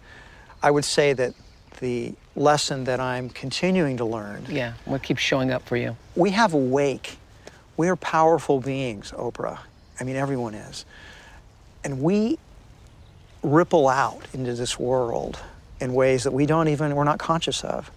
I 0.62 0.72
would 0.72 0.86
say 0.86 1.14
that 1.14 1.34
the 1.80 2.14
lesson 2.36 2.84
that 2.86 3.00
I'm 3.00 3.30
continuing 3.30 3.98
to 3.98 4.06
learn, 4.06 4.46
Yeah, 4.50 4.74
what 4.86 5.04
keeps 5.04 5.22
showing 5.22 5.52
up 5.52 5.64
for 5.64 5.78
you? 5.78 5.96
we 6.16 6.32
have 6.32 6.54
a 6.54 6.58
wake. 6.58 7.18
We 7.78 7.90
are 7.90 7.96
powerful 7.98 8.60
beings, 8.62 9.12
Oprah. 9.12 9.60
I 10.00 10.04
mean, 10.04 10.16
everyone 10.16 10.54
is. 10.54 10.86
And 11.86 12.02
we 12.02 12.40
ripple 13.44 13.88
out 13.88 14.26
into 14.34 14.56
this 14.56 14.80
world 14.80 15.40
in 15.80 15.94
ways 15.94 16.24
that 16.24 16.32
we 16.32 16.48
don't 16.48 16.68
even, 16.68 16.96
we're 16.96 17.04
not 17.04 17.20
conscious 17.20 17.64
of. 17.64 17.92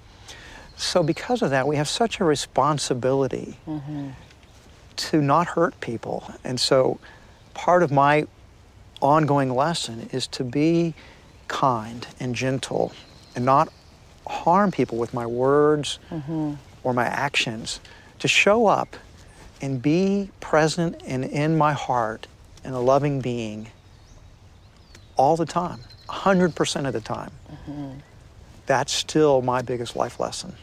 So, 0.76 1.02
because 1.02 1.40
of 1.42 1.50
that, 1.50 1.66
we 1.66 1.76
have 1.76 1.88
such 1.88 2.20
a 2.20 2.24
responsibility 2.24 3.56
mm-hmm. 3.66 4.10
to 4.96 5.22
not 5.22 5.48
hurt 5.48 5.80
people. 5.80 6.30
And 6.44 6.60
so, 6.60 7.00
part 7.54 7.82
of 7.82 7.90
my 7.90 8.26
ongoing 9.00 9.54
lesson 9.54 10.10
is 10.12 10.26
to 10.28 10.44
be 10.44 10.94
kind 11.48 12.06
and 12.20 12.34
gentle 12.34 12.92
and 13.34 13.44
not 13.44 13.72
harm 14.26 14.70
people 14.70 14.98
with 14.98 15.14
my 15.14 15.24
words 15.24 15.98
mm-hmm. 16.10 16.54
or 16.84 16.92
my 16.92 17.06
actions, 17.06 17.80
to 18.18 18.28
show 18.28 18.66
up 18.66 18.96
and 19.62 19.80
be 19.80 20.30
present 20.40 21.00
and 21.06 21.24
in 21.24 21.56
my 21.56 21.72
heart 21.72 22.26
and 22.62 22.74
a 22.74 22.78
loving 22.78 23.20
being 23.20 23.68
all 25.18 25.36
the 25.36 25.44
time, 25.44 25.80
100% 26.08 26.86
of 26.86 26.92
the 26.94 27.00
time. 27.00 27.30
That's 28.64 28.92
still 28.92 29.42
my 29.42 29.60
biggest 29.60 29.96
life 29.96 30.18
lesson. 30.18 30.54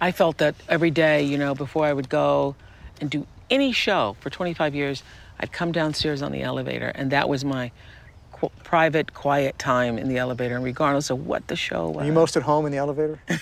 I 0.00 0.12
felt 0.12 0.38
that 0.38 0.54
every 0.68 0.90
day, 0.90 1.22
you 1.24 1.36
know, 1.36 1.54
before 1.54 1.84
I 1.84 1.92
would 1.92 2.08
go 2.08 2.54
and 3.00 3.10
do 3.10 3.26
any 3.50 3.72
show 3.72 4.16
for 4.20 4.30
25 4.30 4.74
years, 4.74 5.02
I'd 5.38 5.52
come 5.52 5.72
downstairs 5.72 6.22
on 6.22 6.32
the 6.32 6.42
elevator, 6.42 6.92
and 6.94 7.10
that 7.10 7.28
was 7.28 7.44
my 7.44 7.72
qu- 8.40 8.50
private, 8.64 9.14
quiet 9.14 9.58
time 9.58 9.98
in 9.98 10.08
the 10.08 10.18
elevator, 10.18 10.54
and 10.56 10.64
regardless 10.64 11.10
of 11.10 11.26
what 11.26 11.46
the 11.48 11.56
show 11.56 11.88
was. 11.88 12.02
Are 12.02 12.06
you 12.06 12.12
most 12.12 12.36
at 12.36 12.42
home 12.42 12.66
in 12.66 12.72
the 12.72 12.78
elevator? 12.78 13.20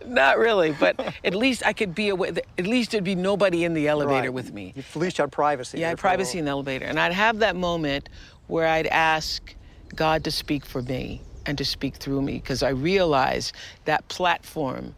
Not 0.06 0.38
really, 0.38 0.72
but 0.72 0.98
at 1.24 1.34
least 1.34 1.64
I 1.64 1.72
could 1.72 1.94
be 1.94 2.08
away. 2.08 2.32
At 2.58 2.66
least 2.66 2.92
there'd 2.92 3.04
be 3.04 3.14
nobody 3.14 3.64
in 3.64 3.74
the 3.74 3.88
elevator 3.88 4.20
Right. 4.22 4.32
with 4.32 4.52
me. 4.52 4.72
You 4.76 4.82
at 4.94 5.00
least 5.00 5.16
had 5.18 5.30
privacy. 5.32 5.78
Yeah, 5.80 5.86
I 5.86 5.88
had 5.90 5.98
privacy 5.98 6.38
in 6.38 6.44
the 6.46 6.50
elevator. 6.50 6.84
And 6.86 6.98
I'd 6.98 7.12
have 7.12 7.38
that 7.40 7.56
moment 7.56 8.08
where 8.48 8.66
I'd 8.66 8.86
ask 8.88 9.54
God 9.94 10.24
to 10.24 10.30
speak 10.30 10.64
for 10.64 10.82
me 10.82 11.22
and 11.46 11.56
to 11.58 11.64
speak 11.64 11.96
through 11.96 12.22
me 12.22 12.34
because 12.34 12.62
I 12.62 12.70
realized 12.70 13.54
that 13.84 14.06
platform 14.08 14.94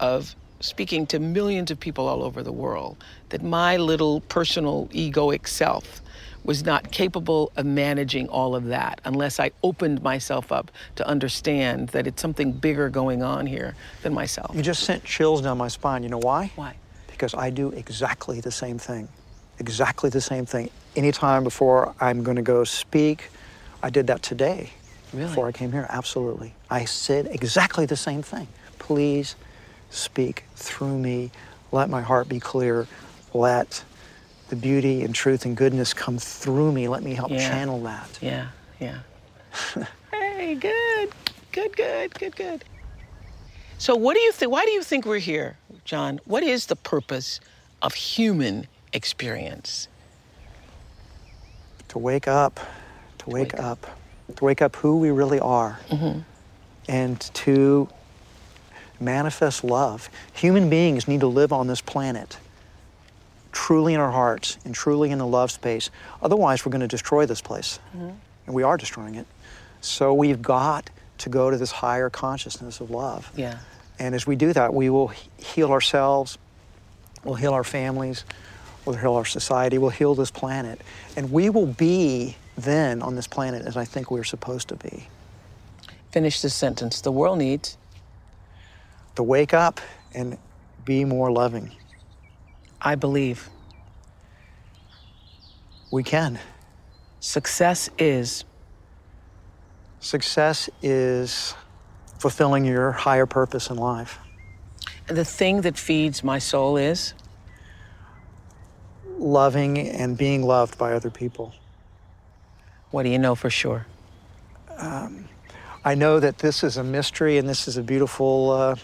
of 0.00 0.34
speaking 0.60 1.06
to 1.06 1.18
millions 1.18 1.70
of 1.70 1.78
people 1.78 2.08
all 2.08 2.22
over 2.22 2.42
the 2.42 2.52
world, 2.52 2.96
that 3.28 3.42
my 3.42 3.76
little 3.76 4.20
personal 4.22 4.88
egoic 4.94 5.46
self 5.46 6.00
was 6.44 6.64
not 6.64 6.90
capable 6.92 7.50
of 7.56 7.66
managing 7.66 8.28
all 8.28 8.54
of 8.54 8.66
that 8.66 9.00
unless 9.04 9.40
I 9.40 9.50
opened 9.62 10.02
myself 10.02 10.52
up 10.52 10.70
to 10.96 11.06
understand 11.08 11.88
that 11.88 12.06
it's 12.06 12.20
something 12.20 12.52
bigger 12.52 12.90
going 12.90 13.22
on 13.22 13.46
here 13.46 13.74
than 14.02 14.12
myself. 14.14 14.54
You 14.54 14.62
just 14.62 14.84
sent 14.84 15.04
chills 15.04 15.40
down 15.42 15.58
my 15.58 15.68
spine. 15.68 16.02
You 16.02 16.10
know 16.10 16.18
why? 16.18 16.52
Why? 16.54 16.76
Because 17.08 17.34
I 17.34 17.50
do 17.50 17.70
exactly 17.70 18.40
the 18.40 18.52
same 18.52 18.78
thing. 18.78 19.08
Exactly 19.58 20.10
the 20.10 20.20
same 20.20 20.46
thing. 20.46 20.68
Anytime 20.96 21.44
before 21.44 21.94
I'm 22.00 22.22
going 22.22 22.36
to 22.36 22.42
go 22.42 22.64
speak, 22.64 23.30
I 23.82 23.90
did 23.90 24.06
that 24.08 24.22
today. 24.22 24.70
Really? 25.12 25.28
Before 25.28 25.46
I 25.46 25.52
came 25.52 25.72
here, 25.72 25.86
absolutely. 25.88 26.54
I 26.70 26.84
said 26.84 27.28
exactly 27.30 27.86
the 27.86 27.96
same 27.96 28.22
thing. 28.22 28.48
Please 28.78 29.36
speak 29.90 30.44
through 30.56 30.98
me. 30.98 31.30
Let 31.72 31.88
my 31.88 32.02
heart 32.02 32.28
be 32.28 32.40
clear. 32.40 32.86
Let 33.32 33.84
the 34.54 34.60
beauty 34.60 35.02
and 35.02 35.14
truth 35.14 35.44
and 35.44 35.56
goodness 35.56 35.92
come 35.92 36.18
through 36.18 36.70
me. 36.72 36.88
Let 36.88 37.02
me 37.02 37.14
help 37.14 37.30
Yeah. 37.30 37.48
channel 37.48 37.80
that. 37.82 38.18
Yeah, 38.20 38.48
yeah. 38.78 38.98
hey, 40.12 40.54
good, 40.54 41.10
good, 41.52 41.76
good, 41.76 42.14
good, 42.14 42.36
good. 42.36 42.64
So, 43.78 43.96
what 43.96 44.14
do 44.14 44.20
you 44.20 44.32
think? 44.32 44.52
Why 44.52 44.64
do 44.64 44.70
you 44.70 44.82
think 44.82 45.04
we're 45.06 45.18
here, 45.18 45.56
John? 45.84 46.20
What 46.24 46.42
is 46.42 46.66
the 46.66 46.76
purpose 46.76 47.40
of 47.82 47.94
human 47.94 48.68
experience? 48.92 49.88
To 51.88 51.98
wake 51.98 52.28
up, 52.28 52.60
to 53.18 53.30
wake, 53.30 53.52
wake 53.52 53.60
up. 53.60 53.86
to 54.36 54.44
wake 54.44 54.62
up 54.62 54.76
who 54.76 54.98
we 54.98 55.10
really 55.10 55.40
are, 55.40 55.80
mm-hmm. 55.90 56.20
and 56.88 57.20
to 57.20 57.88
manifest 59.00 59.64
love. 59.64 60.08
Human 60.34 60.70
beings 60.70 61.08
need 61.08 61.20
to 61.20 61.26
live 61.26 61.52
on 61.52 61.66
this 61.66 61.80
planet 61.80 62.38
truly 63.54 63.94
in 63.94 64.00
our 64.00 64.10
hearts 64.10 64.58
and 64.64 64.74
truly 64.74 65.10
in 65.10 65.18
the 65.18 65.26
love 65.26 65.50
space. 65.50 65.88
Otherwise, 66.20 66.66
we're 66.66 66.72
going 66.72 66.80
to 66.80 66.88
destroy 66.88 67.24
this 67.24 67.40
place. 67.40 67.78
Mm-hmm. 67.96 68.10
And 68.46 68.54
we 68.54 68.62
are 68.62 68.76
destroying 68.76 69.14
it. 69.14 69.26
So 69.80 70.12
we've 70.12 70.42
got 70.42 70.90
to 71.18 71.28
go 71.30 71.50
to 71.50 71.56
this 71.56 71.70
higher 71.70 72.10
consciousness 72.10 72.80
of 72.80 72.90
love. 72.90 73.30
Yeah. 73.36 73.58
And 73.98 74.14
as 74.14 74.26
we 74.26 74.36
do 74.36 74.52
that, 74.52 74.74
we 74.74 74.90
will 74.90 75.12
heal 75.38 75.70
ourselves, 75.70 76.36
we'll 77.22 77.36
heal 77.36 77.54
our 77.54 77.64
families, 77.64 78.24
we'll 78.84 78.96
heal 78.96 79.14
our 79.14 79.24
society, 79.24 79.78
we'll 79.78 79.90
heal 79.90 80.14
this 80.14 80.32
planet. 80.32 80.80
And 81.16 81.30
we 81.30 81.48
will 81.48 81.68
be 81.68 82.36
then 82.58 83.02
on 83.02 83.14
this 83.14 83.28
planet 83.28 83.64
as 83.66 83.76
I 83.76 83.84
think 83.84 84.10
we're 84.10 84.24
supposed 84.24 84.68
to 84.68 84.76
be. 84.76 85.08
Finish 86.10 86.42
this 86.42 86.54
sentence. 86.54 87.00
The 87.00 87.12
world 87.12 87.38
needs. 87.38 87.78
To 89.14 89.22
wake 89.22 89.54
up 89.54 89.80
and 90.12 90.38
be 90.84 91.04
more 91.04 91.30
loving. 91.30 91.70
I 92.84 92.94
believe 92.96 93.48
We 95.90 96.02
can. 96.02 96.38
success 97.20 97.88
is. 97.98 98.44
Success 100.00 100.68
is 100.82 101.54
fulfilling 102.18 102.66
your 102.66 102.92
higher 102.92 103.24
purpose 103.26 103.70
in 103.70 103.76
life. 103.78 104.18
The 105.06 105.24
thing 105.24 105.62
that 105.62 105.78
feeds 105.78 106.22
my 106.22 106.38
soul 106.38 106.76
is. 106.76 107.14
Loving 109.18 109.78
and 109.78 110.18
being 110.18 110.42
loved 110.42 110.76
by 110.76 110.92
other 110.92 111.10
people. 111.10 111.54
What 112.90 113.04
do 113.04 113.08
you 113.08 113.18
know 113.18 113.34
for 113.34 113.48
sure? 113.48 113.86
I 115.86 115.94
know 115.94 116.20
that 116.20 116.38
this 116.38 116.64
is 116.64 116.76
a 116.76 116.84
mystery 116.84 117.38
and 117.38 117.48
this 117.48 117.66
is 117.68 117.76
a 117.76 117.82
beautiful, 117.82 118.50
uh, 118.50 118.76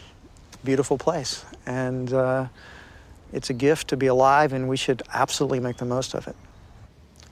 beautiful 0.65 0.97
place. 0.97 1.45
And 1.67 2.13
uh, 2.13 2.47
it's 3.33 3.51
a 3.51 3.55
gift 3.55 3.89
to 3.89 3.97
be 3.97 4.07
alive, 4.07 4.53
and 4.53 4.69
we 4.69 4.77
should 4.77 5.03
absolutely 5.15 5.61
make 5.61 5.77
the 5.79 5.85
most 5.85 6.15
of 6.15 6.27
it. 6.29 6.37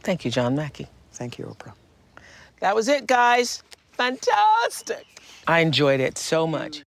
Thank 0.00 0.24
you, 0.24 0.30
John 0.30 0.54
Mackey. 0.54 0.87
Thank 1.12 1.38
you, 1.38 1.46
Oprah. 1.46 1.72
That 2.61 2.74
was 2.74 2.88
it, 2.88 3.06
guys. 3.06 3.62
Fantastic. 3.92 5.06
I 5.46 5.61
enjoyed 5.61 6.00
it 6.00 6.18
so 6.18 6.46
much. 6.46 6.82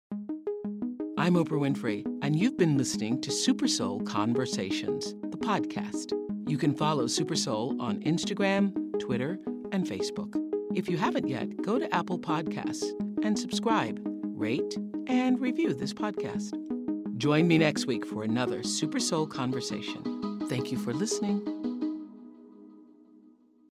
I'm 1.16 1.35
Oprah 1.35 1.59
Winfrey, 1.59 2.05
and 2.23 2.37
you've 2.37 2.57
been 2.57 2.79
listening 2.79 3.21
to 3.23 3.31
Super 3.31 3.66
Soul 3.66 4.01
Conversations, 4.01 5.14
the 5.31 5.37
podcast. 5.37 6.12
You 6.49 6.57
can 6.57 6.75
follow 6.75 7.07
Super 7.07 7.37
Soul 7.37 7.77
on 7.81 8.01
Instagram, 8.03 8.73
Twitter, 9.01 9.38
and 9.73 9.87
Facebook. 9.87 10.33
If 10.75 10.88
you 10.88 10.97
haven't 10.97 11.29
yet, 11.29 11.61
go 11.62 11.79
to 11.79 11.92
Apple 11.94 12.18
Podcasts 12.18 12.85
and 13.25 13.38
subscribe, 13.38 14.01
rate, 14.23 14.77
and 15.07 15.40
review 15.40 15.75
this 15.75 15.92
podcast. 15.92 16.55
Join 17.19 17.49
me 17.49 17.59
next 17.59 17.87
week 17.87 18.07
for 18.07 18.23
another 18.23 18.63
Super 18.63 19.01
Soul 19.01 19.27
Conversation. 19.27 20.39
Thank 20.49 20.71
you 20.71 20.79
for 20.79 20.95
listening. 20.95 21.58